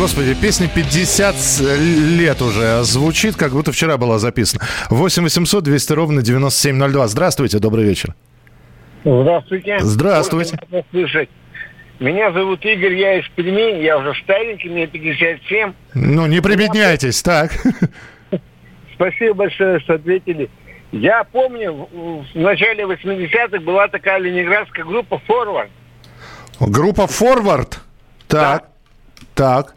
Господи, 0.00 0.34
песня 0.34 0.66
50 0.66 1.34
лет 1.60 2.40
уже 2.40 2.82
звучит, 2.84 3.36
как 3.36 3.52
будто 3.52 3.70
вчера 3.70 3.98
была 3.98 4.18
записана. 4.18 4.64
8 4.88 5.24
800 5.24 5.62
200 5.62 5.92
ровно 5.92 6.22
9702. 6.22 7.06
Здравствуйте, 7.08 7.58
добрый 7.58 7.84
вечер. 7.84 8.14
Здравствуйте. 9.04 9.78
Здравствуйте. 9.80 10.58
Слышать. 10.90 11.28
Меня 11.98 12.32
зовут 12.32 12.64
Игорь, 12.64 12.94
я 12.94 13.18
из 13.20 13.28
Перми, 13.36 13.82
я 13.82 13.98
уже 13.98 14.14
старенький, 14.24 14.70
мне 14.70 14.86
57. 14.86 15.74
Ну, 15.92 16.26
не 16.26 16.40
прибедняйтесь, 16.40 17.20
так. 17.20 17.52
Спасибо 18.94 19.34
большое, 19.34 19.80
что 19.80 19.96
ответили. 19.96 20.48
Я 20.92 21.24
помню, 21.24 21.88
в 21.92 22.38
начале 22.38 22.84
80-х 22.84 23.60
была 23.60 23.86
такая 23.88 24.18
ленинградская 24.18 24.86
группа 24.86 25.20
«Форвард». 25.26 25.68
Группа 26.58 27.02
Forward. 27.02 27.74
Так. 28.28 28.64
Так. 29.34 29.74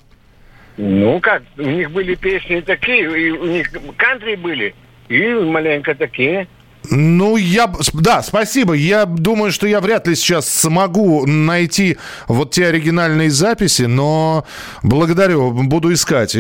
Ну 0.77 1.19
как, 1.19 1.43
у 1.57 1.62
них 1.62 1.91
были 1.91 2.15
песни 2.15 2.62
такие, 2.62 3.27
и 3.27 3.31
у 3.31 3.45
них 3.45 3.69
кантри 3.97 4.36
были, 4.36 4.73
и 5.07 5.33
маленько 5.33 5.93
такие. 5.93 6.47
Ну, 6.89 7.37
я... 7.37 7.71
Да, 7.93 8.21
спасибо. 8.23 8.73
Я 8.73 9.05
думаю, 9.05 9.51
что 9.51 9.67
я 9.67 9.79
вряд 9.79 10.07
ли 10.07 10.15
сейчас 10.15 10.47
смогу 10.49 11.25
найти 11.25 11.97
вот 12.27 12.51
те 12.51 12.67
оригинальные 12.67 13.31
записи, 13.31 13.83
но 13.83 14.45
благодарю, 14.81 15.51
буду 15.51 15.93
искать. 15.93 16.33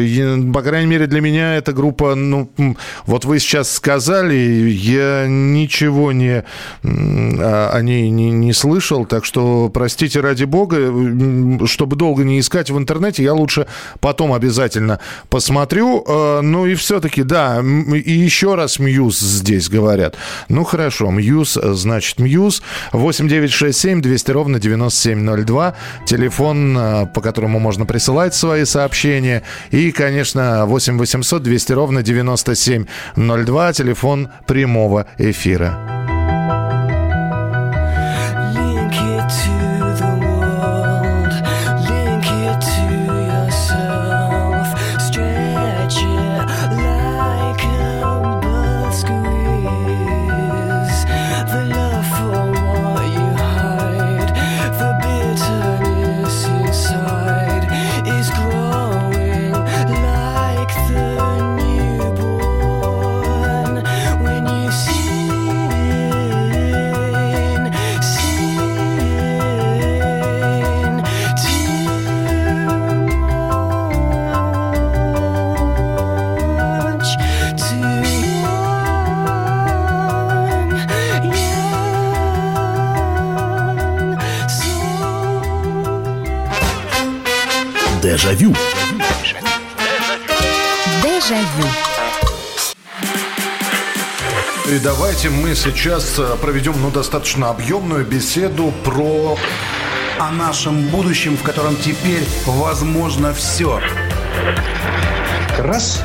По 0.53 0.61
крайней 0.61 0.87
мере, 0.87 1.07
для 1.07 1.21
меня 1.21 1.55
эта 1.55 1.73
группа, 1.73 2.15
ну, 2.15 2.49
вот 3.05 3.25
вы 3.25 3.39
сейчас 3.39 3.71
сказали, 3.71 4.35
я 4.35 5.25
ничего 5.27 6.11
не 6.11 6.43
о 6.83 7.79
ней 7.81 8.09
не, 8.09 8.31
не 8.31 8.53
слышал, 8.53 9.05
так 9.05 9.25
что, 9.25 9.69
простите 9.73 10.19
ради 10.19 10.43
бога, 10.43 10.77
м, 10.77 11.65
чтобы 11.67 11.95
долго 11.95 12.23
не 12.23 12.39
искать 12.39 12.69
в 12.69 12.77
интернете, 12.77 13.23
я 13.23 13.33
лучше 13.33 13.67
потом 13.99 14.33
обязательно 14.33 14.99
посмотрю. 15.29 16.03
Э, 16.07 16.41
Ну 16.43 16.65
и 16.65 16.75
все-таки, 16.75 17.23
да, 17.23 17.61
и 17.61 18.11
еще 18.11 18.55
раз 18.55 18.79
Muse 18.79 19.19
здесь 19.19 19.69
говорят. 19.69 20.15
Ну, 20.49 20.63
хорошо, 20.63 21.11
Muse, 21.11 21.57
э, 21.57 21.73
значит, 21.73 22.19
Muse. 22.19 22.61
8 22.91 23.27
9 23.27 23.51
6 23.51 23.79
7 23.79 24.01
200 24.01 24.31
ровно 24.31 24.59
9702. 24.59 25.75
Телефон, 26.05 26.77
э, 26.77 27.05
по 27.07 27.21
которому 27.21 27.59
можно 27.59 27.85
присылать 27.85 28.35
свои 28.35 28.65
сообщения. 28.65 29.43
И, 29.71 29.91
конечно, 29.91 30.65
8 30.65 30.97
800 30.97 31.43
200 31.43 31.73
ровно 31.73 32.03
9702. 32.03 33.73
Телефон 33.73 34.29
прямого 34.45 35.07
эфира. 35.17 36.12
Давайте 95.23 95.29
мы 95.41 95.55
сейчас 95.55 96.15
э, 96.17 96.35
проведем 96.41 96.73
ну, 96.81 96.91
достаточно 96.91 97.49
объемную 97.49 98.05
беседу 98.05 98.73
про... 98.83 99.37
О 100.19 100.31
нашем 100.31 100.89
будущем, 100.89 101.37
в 101.37 101.41
котором 101.41 101.75
теперь 101.75 102.23
возможно 102.45 103.33
все. 103.33 103.81
Раз 105.57 106.01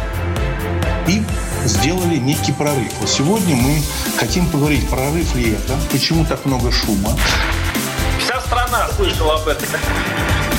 и 1.06 1.22
сделали 1.64 2.16
некий 2.16 2.52
прорыв. 2.52 2.92
Вот 3.00 3.10
сегодня 3.10 3.54
мы 3.54 3.82
хотим 4.18 4.46
поговорить, 4.46 4.88
прорыв 4.88 5.34
ли 5.34 5.52
это, 5.52 5.74
почему 5.90 6.24
так 6.24 6.44
много 6.46 6.72
шума. 6.72 7.10
Вся 8.18 8.40
страна 8.40 8.88
слышала 8.96 9.34
об 9.34 9.48
этом. 9.48 9.68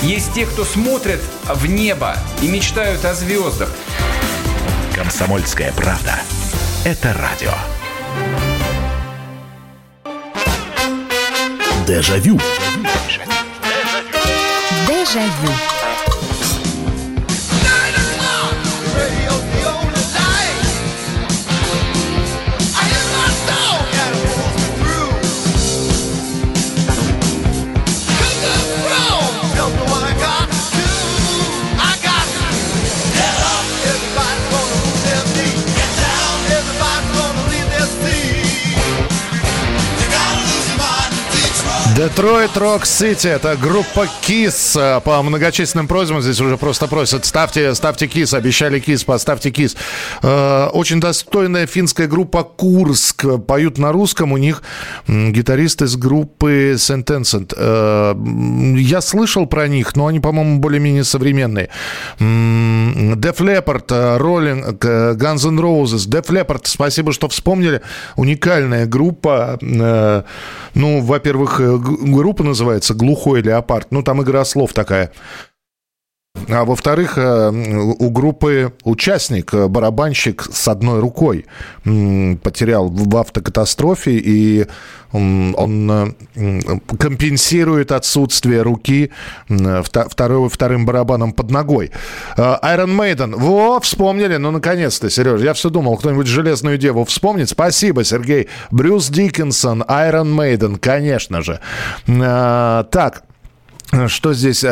Есть 0.04 0.34
те, 0.34 0.46
кто 0.46 0.64
смотрят 0.64 1.22
в 1.46 1.66
небо 1.66 2.16
и 2.42 2.48
мечтают 2.48 3.04
о 3.06 3.14
звездах. 3.14 3.70
Комсомольская 4.96 5.72
правда. 5.74 6.20
Это 6.86 7.14
радио. 7.14 7.54
Дежавю. 11.90 12.40
Дежавю. 14.88 15.69
Detroit 42.00 42.56
Rock 42.56 42.86
City. 42.86 43.28
Это 43.28 43.58
группа 43.62 44.08
Kiss. 44.22 44.78
По 45.04 45.22
многочисленным 45.22 45.90
просьбам 45.90 46.22
здесь 46.22 46.40
уже 46.40 46.56
просто 46.56 46.88
просят. 46.88 47.26
Ставьте, 47.26 47.76
ставьте 47.76 48.08
Kiss. 48.08 48.34
Обещали 48.34 48.80
Kiss, 48.80 49.04
поставьте 49.04 49.52
Kiss. 49.52 49.76
Э, 50.24 50.68
Очень 50.72 51.02
достойная 51.02 51.68
финская 51.68 52.08
группа 52.08 52.44
Курск. 52.44 53.26
Поют 53.46 53.78
на 53.80 53.92
русском. 53.92 54.32
У 54.32 54.38
них 54.38 54.64
гитарист 55.10 55.82
из 55.82 55.98
группы 55.98 56.78
Sentenced. 56.78 57.52
Я 57.58 59.02
слышал 59.02 59.46
про 59.46 59.68
них, 59.68 59.94
но 59.98 60.08
они, 60.08 60.22
по-моему, 60.22 60.60
более-менее 60.60 61.04
современные. 61.04 61.68
Def 62.18 63.42
э, 63.42 64.18
Rolling, 64.18 64.78
э, 64.82 65.16
Guns 65.16 65.46
N' 65.46 65.60
Roses. 65.60 66.08
Def 66.08 66.28
Leppard, 66.28 66.62
спасибо, 66.64 67.12
что 67.12 67.28
вспомнили. 67.28 67.82
Уникальная 68.16 68.86
группа. 68.86 69.60
Э, 69.62 70.24
Ну, 70.76 71.02
во-первых, 71.02 71.60
э, 71.60 71.89
группа 71.90 72.44
называется 72.44 72.94
«Глухой 72.94 73.42
леопард». 73.42 73.92
Ну, 73.92 74.04
там 74.04 74.22
игра 74.22 74.46
слов 74.46 74.74
такая. 74.74 75.12
А 76.48 76.64
во-вторых, 76.64 77.18
э, 77.18 77.50
у 77.52 78.10
группы 78.10 78.74
участник, 78.84 79.54
э, 79.54 79.68
барабанщик 79.68 80.48
с 80.52 80.68
одной 80.68 81.00
рукой 81.00 81.46
потерял 81.84 82.90
в 82.90 83.18
автокатастрофе, 83.18 84.12
и 84.18 84.68
он 85.12 86.16
э, 86.36 86.60
компенсирует 87.00 87.92
отсутствие 87.92 88.62
руки 88.62 89.12
второй, 89.48 90.50
вторым 90.50 90.86
барабаном 90.86 91.34
под 91.34 91.52
ногой. 91.52 91.92
Iron 92.38 92.96
Maiden. 92.96 93.36
Во, 93.36 93.80
вспомнили. 93.80 94.38
Ну, 94.38 94.52
наконец-то, 94.52 95.10
Сереж. 95.10 95.42
Я 95.42 95.54
все 95.54 95.70
думал, 95.70 95.98
кто-нибудь 95.98 96.28
«Железную 96.28 96.78
деву» 96.78 97.06
вспомнит. 97.06 97.50
Спасибо, 97.50 98.04
Сергей. 98.04 98.50
Брюс 98.72 99.10
Диккенсон, 99.10 99.82
Iron 99.84 100.36
Maiden, 100.36 100.78
конечно 100.78 101.42
же. 101.42 101.60
Так, 102.06 103.24
что 104.08 104.34
здесь? 104.34 104.64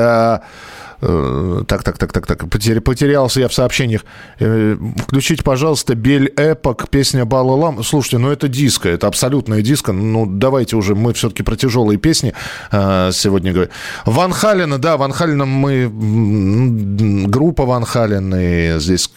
Э, 1.01 1.63
Так, 1.67 1.83
так, 1.83 1.97
так, 1.97 2.11
так, 2.11 2.25
так. 2.25 2.43
Потер- 2.45 2.81
Потерялся 2.81 3.39
я 3.39 3.47
в 3.47 3.53
сообщениях. 3.53 4.05
Э, 4.39 4.77
Включите, 5.07 5.43
пожалуйста, 5.43 5.95
Бель 5.95 6.27
Эпок, 6.37 6.89
песня 6.89 7.25
Балалам. 7.25 7.83
Слушайте, 7.83 8.17
ну 8.17 8.29
это 8.31 8.47
диско, 8.47 8.89
это 8.89 9.07
абсолютная 9.07 9.61
диско. 9.61 9.91
Ну 9.93 10.25
давайте 10.25 10.75
уже, 10.75 10.95
мы 10.95 11.13
все-таки 11.13 11.43
про 11.43 11.55
тяжелые 11.55 11.97
песни 11.97 12.33
э, 12.71 13.11
сегодня 13.13 13.51
говорим. 13.53 13.71
Ван 14.05 14.31
Халена, 14.31 14.77
да, 14.79 14.97
Ван 14.97 15.11
Халена 15.11 15.45
мы... 15.45 15.87
Группа 17.27 17.65
Ван 17.65 17.85
Хален, 17.85 18.33
и 18.35 18.79
здесь 18.79 19.11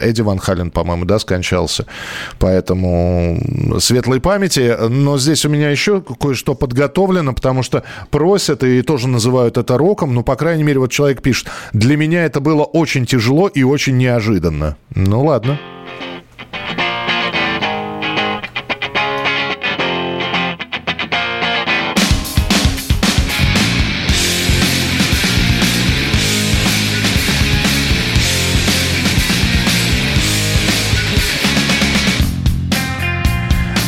Эдди 0.00 0.20
Ван 0.22 0.38
Хален, 0.38 0.70
по-моему, 0.70 1.04
да, 1.04 1.18
скончался. 1.18 1.86
Поэтому 2.38 3.40
светлой 3.80 4.20
памяти. 4.20 4.76
Но 4.88 5.18
здесь 5.18 5.44
у 5.44 5.48
меня 5.48 5.70
еще 5.70 6.00
кое-что 6.00 6.54
подготовлено, 6.54 7.32
потому 7.32 7.62
что 7.62 7.82
просят 8.10 8.62
и 8.64 8.82
тоже 8.82 9.08
называют 9.08 9.56
это 9.58 9.76
роком. 9.78 10.14
Ну, 10.14 10.22
по 10.22 10.36
крайней 10.36 10.62
мере, 10.62 10.78
вот 10.78 10.90
человек 10.92 11.22
пишет, 11.24 11.48
для 11.72 11.96
меня 11.96 12.24
это 12.24 12.38
было 12.38 12.62
очень 12.62 13.06
тяжело 13.06 13.48
и 13.48 13.64
очень 13.64 13.96
неожиданно. 13.96 14.76
Ну, 14.94 15.24
ладно. 15.24 15.58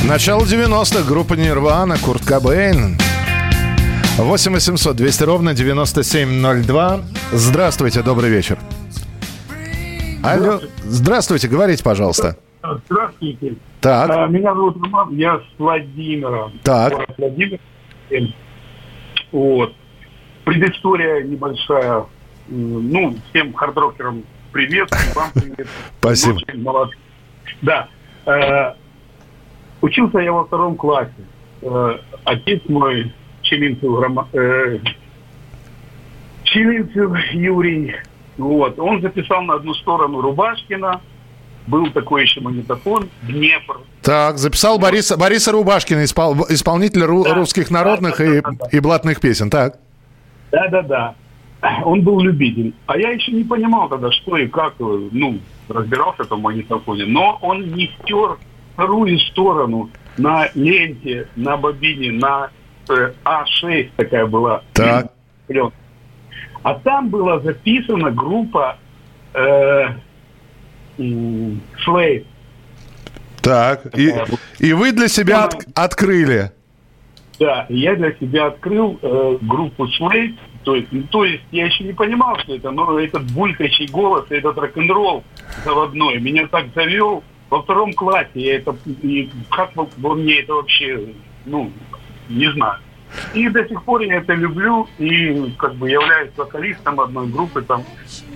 Начало 0.05 0.43
90-х, 0.43 1.03
группа 1.03 1.34
Нирвана, 1.34 1.99
Курт 1.99 2.24
Кобейн. 2.24 2.97
8 4.18 4.52
800 4.52 4.96
200 4.96 5.22
ровно 5.24 5.54
9702. 5.54 7.00
Здравствуйте, 7.32 8.02
добрый 8.02 8.30
вечер. 8.30 8.58
Алло, 10.22 10.60
здравствуйте, 10.84 11.48
говорите, 11.48 11.84
пожалуйста. 11.84 12.36
Здравствуйте. 12.86 13.56
Так. 13.80 14.10
А, 14.10 14.26
Меня 14.26 14.54
зовут 14.54 14.76
Роман, 14.82 15.14
я 15.16 15.36
с 15.38 15.42
Владимира. 15.58 16.50
Так. 16.64 16.94
Владимир. 17.18 17.60
Вот. 19.32 19.74
Предыстория 20.44 21.22
небольшая. 21.22 22.06
Ну, 22.48 23.14
всем 23.30 23.52
хардрокерам 23.52 24.24
привет, 24.52 24.88
вам 25.14 25.30
привет. 25.34 25.68
Спасибо. 26.00 26.36
Очень 26.36 26.62
молодцы. 26.62 26.96
Да. 27.62 27.88
Э, 28.24 28.74
Учился 29.82 30.18
я 30.18 30.32
во 30.32 30.44
втором 30.46 30.76
классе. 30.76 31.12
Э, 31.62 31.96
Отец 32.24 32.62
мой, 32.68 33.12
Челинцев, 33.49 34.34
э, 34.34 34.78
Челинцев 36.44 37.12
Юрий, 37.32 37.94
вот, 38.38 38.78
он 38.78 39.01
записал 39.03 39.42
на 39.42 39.55
одну 39.55 39.74
сторону 39.74 40.20
Рубашкина, 40.20 41.01
был 41.66 41.90
такой 41.90 42.22
еще 42.22 42.40
магнитофон, 42.40 43.09
Днепр. 43.22 43.80
Так, 44.03 44.38
записал 44.38 44.78
Бориса, 44.78 45.16
Бориса 45.16 45.51
Рубашкина, 45.53 46.05
испол- 46.05 46.47
исполнитель 46.49 47.03
ру- 47.03 47.32
русских 47.32 47.70
народных 47.70 48.20
и, 48.20 48.42
и 48.72 48.80
блатных 48.80 49.20
песен. 49.20 49.51
Так. 49.51 49.78
Да-да-да. 50.53 51.14
Он 51.84 52.03
был 52.03 52.20
любитель. 52.20 52.74
А 52.86 52.97
я 52.97 53.11
еще 53.11 53.32
не 53.32 53.42
понимал 53.42 53.88
тогда, 53.88 54.12
что 54.12 54.36
и 54.36 54.47
как, 54.47 54.74
ну, 54.78 55.40
разбирался 55.68 56.22
в 56.22 56.26
этом 56.26 56.40
магнитофоне. 56.40 57.07
Но 57.07 57.38
он 57.42 57.72
не 57.72 57.90
стер 58.01 58.36
вторую 58.74 59.18
сторону 59.18 59.90
на 60.18 60.49
ленте, 60.55 61.26
на 61.34 61.57
бобине, 61.57 62.12
на 62.12 62.51
А6 62.89 63.91
такая 63.97 64.26
была. 64.26 64.62
Так. 64.72 65.12
А 66.62 66.74
там 66.74 67.09
была 67.11 67.39
записана 67.41 68.11
группа 68.11 68.78
э. 69.34 69.89
Так. 73.43 73.97
И, 73.97 74.12
и 74.59 74.72
вы 74.72 74.93
для 74.93 75.09
себя 75.09 75.45
от- 75.45 75.66
открыли. 75.74 76.51
Да, 77.39 77.66
я 77.68 77.95
для 77.95 78.12
себя 78.12 78.47
открыл 78.47 78.99
э, 79.03 79.39
группу 79.43 79.87
Slave. 79.87 80.37
То 80.64 80.74
есть, 80.74 80.89
ну, 80.91 81.03
то 81.05 81.24
есть 81.24 81.45
я 81.53 81.66
еще 81.66 81.84
не 81.84 81.93
понимал, 81.93 82.37
что 82.41 82.57
это, 82.57 82.70
но 82.72 82.99
этот 82.99 83.30
булькающий 83.30 83.87
голос, 83.87 84.26
этот 84.30 84.59
рок-н-ролл 84.59 85.22
заводной 85.64 86.18
меня 86.18 86.49
так 86.49 86.66
завел 86.74 87.22
во 87.51 87.62
втором 87.62 87.93
классе. 87.93 88.30
Я 88.34 88.57
это, 88.57 88.74
и 89.03 89.30
как 89.51 89.70
во 89.76 90.14
мне 90.14 90.41
это 90.41 90.55
вообще, 90.55 91.14
ну, 91.45 91.70
не 92.29 92.51
знаю. 92.53 92.81
И 93.35 93.49
до 93.49 93.66
сих 93.66 93.83
пор 93.85 94.03
я 94.03 94.16
это 94.16 94.35
люблю 94.35 94.89
и 94.99 95.55
как 95.59 95.74
бы 95.77 95.89
являюсь 95.89 96.31
вокалистом 96.37 97.01
одной 97.01 97.29
группы 97.29 97.62
там. 97.62 97.85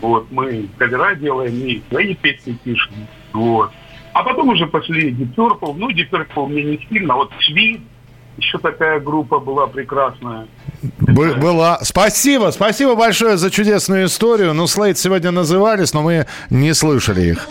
Вот, 0.01 0.31
мы 0.31 0.69
кавера 0.79 1.15
делаем 1.15 1.55
и 1.55 1.83
свои 1.91 2.15
песни 2.15 2.57
пишем. 2.65 2.93
Вот. 3.33 3.71
А 4.13 4.23
потом 4.23 4.49
уже 4.49 4.67
пошли 4.67 5.13
Deep. 5.13 5.35
Ну, 5.77 5.91
Deep 5.91 6.49
мне 6.49 6.63
не 6.63 6.87
сильно. 6.89 7.15
Вот 7.15 7.31
Свит, 7.41 7.81
еще 8.37 8.59
такая 8.59 9.01
группа 9.01 9.39
была 9.39 9.67
прекрасная. 9.67 10.47
Бы- 11.01 11.35
была. 11.35 11.79
Спасибо, 11.83 12.51
спасибо 12.51 12.95
большое 12.95 13.37
за 13.37 13.51
чудесную 13.51 14.07
историю. 14.07 14.55
Ну, 14.55 14.67
Слейд 14.67 14.99
сегодня 14.99 15.31
назывались, 15.31 15.93
но 15.93 16.03
мы 16.03 16.27
не 16.49 16.75
слышали 16.75 17.33
их. 17.33 17.49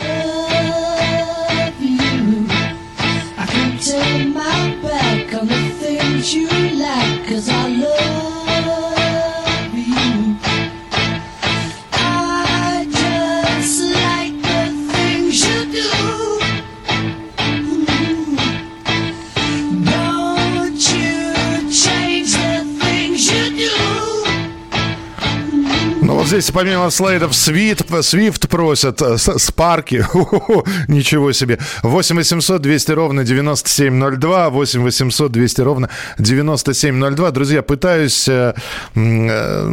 Здесь 26.30 26.52
помимо 26.52 26.92
слайдов 26.92 27.36
Свит, 27.36 27.82
Свифт 28.02 28.50
просят, 28.50 29.02
э, 29.02 29.18
Спарки. 29.18 30.06
Ничего 30.88 31.32
себе. 31.32 31.58
8 31.82 32.16
800 32.16 32.62
200 32.62 32.92
ровно 32.92 33.24
9702, 33.24 34.50
8 34.52 34.84
800 34.84 35.32
200 35.32 35.62
ровно 35.62 35.90
9702. 36.20 37.32
Друзья, 37.32 37.64
пытаюсь... 37.64 38.28
э, 38.28 38.54
э, 38.94 39.70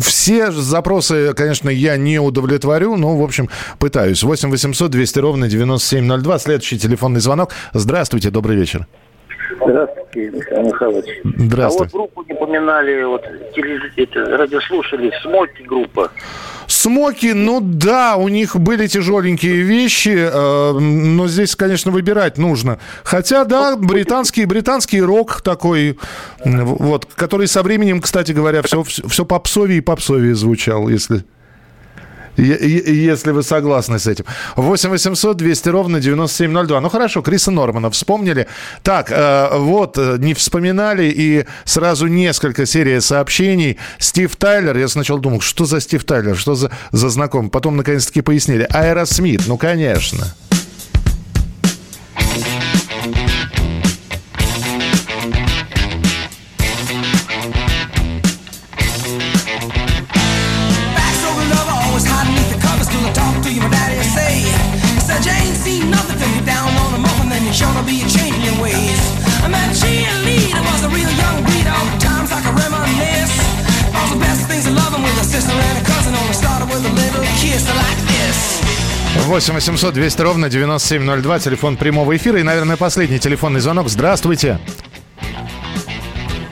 Все 0.00 0.52
запросы, 0.52 1.34
конечно, 1.34 1.68
я 1.68 1.96
не 1.96 2.20
удовлетворю, 2.20 2.96
но, 2.96 3.16
в 3.16 3.22
общем, 3.22 3.48
пытаюсь. 3.80 4.22
8 4.22 4.48
800 4.48 4.92
200 4.92 5.18
ровно 5.18 5.48
9702. 5.48 6.38
Следующий 6.38 6.78
телефонный 6.78 7.20
звонок. 7.20 7.50
Здравствуйте, 7.72 8.30
добрый 8.30 8.56
вечер. 8.56 8.86
Здравствуйте, 9.64 10.30
Михаил 10.30 10.62
Михайлович. 10.66 11.04
Здравствуй. 11.24 11.86
А 11.86 11.90
вот 11.90 11.92
группу 11.92 12.24
не 12.28 12.34
поминали, 12.34 13.04
вот 13.04 13.22
телез- 13.56 13.92
это, 13.96 14.36
радиослушали, 14.36 15.12
Смоки 15.22 15.62
группа. 15.62 16.10
Смоки, 16.66 17.32
ну 17.32 17.60
да, 17.62 18.16
у 18.16 18.28
них 18.28 18.56
были 18.56 18.86
тяжеленькие 18.86 19.62
вещи, 19.62 20.16
э, 20.16 20.72
но 20.72 21.28
здесь, 21.28 21.56
конечно, 21.56 21.90
выбирать 21.90 22.38
нужно. 22.38 22.78
Хотя, 23.04 23.44
да, 23.44 23.76
британский, 23.76 24.44
британский 24.46 25.00
рок 25.00 25.42
такой, 25.42 25.98
вот, 26.44 27.06
который 27.14 27.46
со 27.46 27.62
временем, 27.62 28.00
кстати 28.00 28.32
говоря, 28.32 28.62
все, 28.62 28.82
все 28.82 29.24
попсовее 29.24 29.78
и 29.78 29.82
попсовее 29.82 30.34
звучал, 30.34 30.88
если... 30.88 31.24
Если 32.36 33.30
вы 33.30 33.42
согласны 33.42 33.98
с 33.98 34.06
этим. 34.06 34.24
8 34.56 34.90
800 34.90 35.36
200 35.36 35.68
ровно 35.68 36.00
9702. 36.00 36.80
Ну 36.80 36.88
хорошо, 36.88 37.22
Криса 37.22 37.50
Нормана 37.50 37.90
вспомнили. 37.90 38.46
Так, 38.82 39.10
э, 39.10 39.48
вот, 39.58 39.98
э, 39.98 40.16
не 40.18 40.34
вспоминали, 40.34 41.04
и 41.04 41.46
сразу 41.64 42.06
несколько 42.06 42.66
серий 42.66 43.00
сообщений. 43.00 43.78
Стив 43.98 44.34
Тайлер, 44.36 44.76
я 44.76 44.88
сначала 44.88 45.20
думал, 45.20 45.40
что 45.40 45.64
за 45.64 45.80
Стив 45.80 46.04
Тайлер, 46.04 46.36
что 46.36 46.54
за, 46.54 46.70
за 46.92 47.08
знакомый. 47.08 47.50
Потом, 47.50 47.76
наконец-таки, 47.76 48.20
пояснили. 48.20 48.66
Аэросмит, 48.70 49.46
ну, 49.46 49.56
конечно. 49.56 50.34
8 79.26 79.54
800 79.54 79.94
200 79.94 80.20
ровно 80.22 80.48
9702, 80.50 81.38
телефон 81.38 81.76
прямого 81.76 82.14
эфира. 82.16 82.38
И, 82.38 82.42
наверное, 82.42 82.76
последний 82.76 83.18
телефонный 83.18 83.60
звонок. 83.60 83.88
Здравствуйте. 83.88 84.58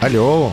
Алло. 0.01 0.53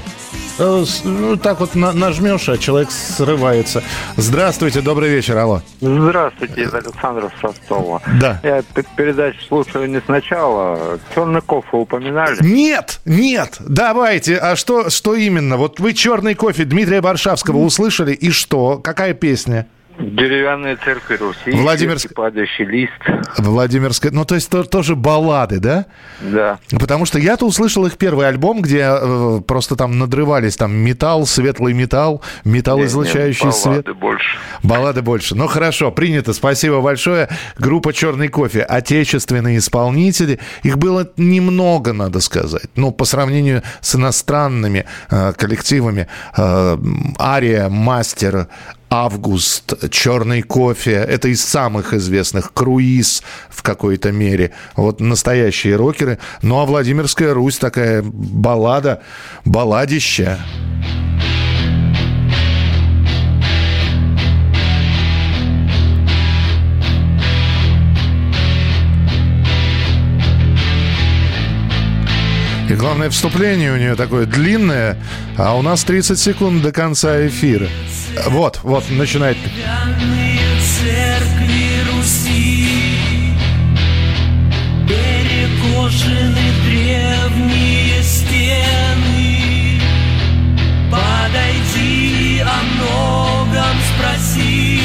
Э, 0.59 0.83
Ну, 1.05 1.37
так 1.37 1.61
вот 1.61 1.73
на- 1.75 1.93
нажмешь, 1.93 2.49
а 2.49 2.57
человек 2.57 2.91
срывается. 2.91 3.81
Здравствуйте, 4.17 4.81
добрый 4.81 5.09
вечер, 5.09 5.37
алло. 5.37 5.61
Здравствуйте, 5.79 6.63
из 6.63 6.73
Александра 6.73 7.31
Состова. 7.41 8.01
Да. 8.19 8.41
Я 8.43 8.61
передачу 8.97 9.39
слушаю 9.47 9.89
не 9.89 10.01
сначала. 10.01 10.99
Черный 11.15 11.41
кофе 11.41 11.69
упоминали? 11.77 12.37
Нет, 12.41 12.99
нет, 13.05 13.55
давайте. 13.61 14.35
А 14.35 14.57
что, 14.57 14.89
что 14.89 15.15
именно? 15.15 15.55
Вот 15.55 15.79
вы 15.79 15.93
«Черный 15.93 16.35
кофе» 16.35 16.65
Дмитрия 16.65 16.99
Варшавского 16.99 17.57
услышали, 17.59 18.11
и 18.13 18.29
что? 18.29 18.77
Какая 18.79 19.13
песня? 19.13 19.67
Деревянные 19.99 20.77
церкви 20.77 21.15
Руси. 21.15 21.51
Владимирск- 21.51 22.03
ветки, 22.03 22.13
Падающий 22.13 22.65
лист. 22.65 22.93
Владимирская. 23.37 24.11
Ну, 24.13 24.23
то 24.23 24.35
есть 24.35 24.49
то- 24.49 24.63
тоже 24.63 24.95
баллады, 24.95 25.59
да? 25.59 25.85
Да. 26.21 26.57
Потому 26.71 27.05
что 27.05 27.19
я-то 27.19 27.45
услышал 27.45 27.85
их 27.85 27.97
первый 27.97 28.27
альбом, 28.27 28.61
где 28.61 28.87
э, 28.89 29.41
просто 29.45 29.75
там 29.75 29.99
надрывались 29.99 30.55
там 30.55 30.71
металл, 30.73 31.25
светлый 31.25 31.73
металл, 31.73 32.21
металл, 32.45 32.83
излучающий 32.85 33.51
свет. 33.51 33.65
баллады 33.85 33.93
больше. 33.93 34.37
Баллады 34.63 35.01
больше. 35.01 35.35
Ну 35.35 35.47
хорошо, 35.47 35.91
принято. 35.91 36.31
Спасибо 36.33 36.79
большое. 36.81 37.27
Группа 37.57 37.91
Черный 37.91 38.29
кофе. 38.29 38.61
Отечественные 38.61 39.57
исполнители. 39.57 40.39
Их 40.63 40.77
было 40.77 41.09
немного, 41.17 41.91
надо 41.91 42.21
сказать. 42.21 42.69
Ну, 42.75 42.91
по 42.91 43.03
сравнению 43.05 43.63
с 43.81 43.95
иностранными 43.95 44.85
э, 45.11 45.33
коллективами. 45.33 46.07
Э, 46.37 46.77
Ария, 47.19 47.67
Мастер, 47.69 48.47
Август, 48.89 49.89
Черный 49.91 50.41
кофе. 50.41 50.93
Это 50.93 51.27
из 51.27 51.43
самых 51.43 51.93
известных. 51.93 52.53
Круиз 52.53 53.23
в 53.49 53.61
какой-то 53.61 54.11
мере. 54.11 54.51
Вот 54.75 54.99
настоящие 54.99 55.75
рокеры. 55.75 56.17
Ну 56.41 56.59
а 56.59 56.65
Владимирская 56.65 57.33
Русь 57.33 57.57
такая 57.57 58.01
баллада, 58.03 59.01
балладища. 59.45 60.39
И 72.69 72.75
главное, 72.75 73.09
вступление 73.09 73.73
у 73.73 73.77
нее 73.77 73.95
такое 73.95 74.27
длинное, 74.27 74.95
а 75.35 75.57
у 75.57 75.63
нас 75.63 75.83
30 75.83 76.19
секунд 76.19 76.61
до 76.61 76.71
конца 76.71 77.25
эфира. 77.25 77.67
Вот, 78.27 78.59
вот, 78.61 78.83
начинает. 78.91 79.37
Перекошены 84.87 86.37
древние 86.65 88.03
стены 88.03 89.81
Подойди 90.91 92.41
о 92.41 92.63
многом 92.75 93.77
спроси 93.95 94.79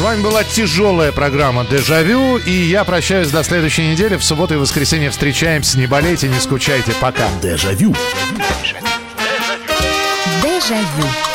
вами 0.00 0.22
была 0.22 0.44
тяжелая 0.44 1.12
программа 1.12 1.64
«Дежавю», 1.64 2.38
и 2.38 2.50
я 2.50 2.84
прощаюсь 2.84 3.28
до 3.28 3.44
следующей 3.44 3.86
недели. 3.86 4.16
В 4.16 4.24
субботу 4.24 4.54
и 4.54 4.56
воскресенье 4.56 5.10
встречаемся. 5.10 5.78
Не 5.78 5.86
болейте, 5.86 6.28
не 6.28 6.40
скучайте. 6.40 6.92
Пока. 7.00 7.28
Дежавю. 7.42 7.94
Дежавю. 10.42 11.33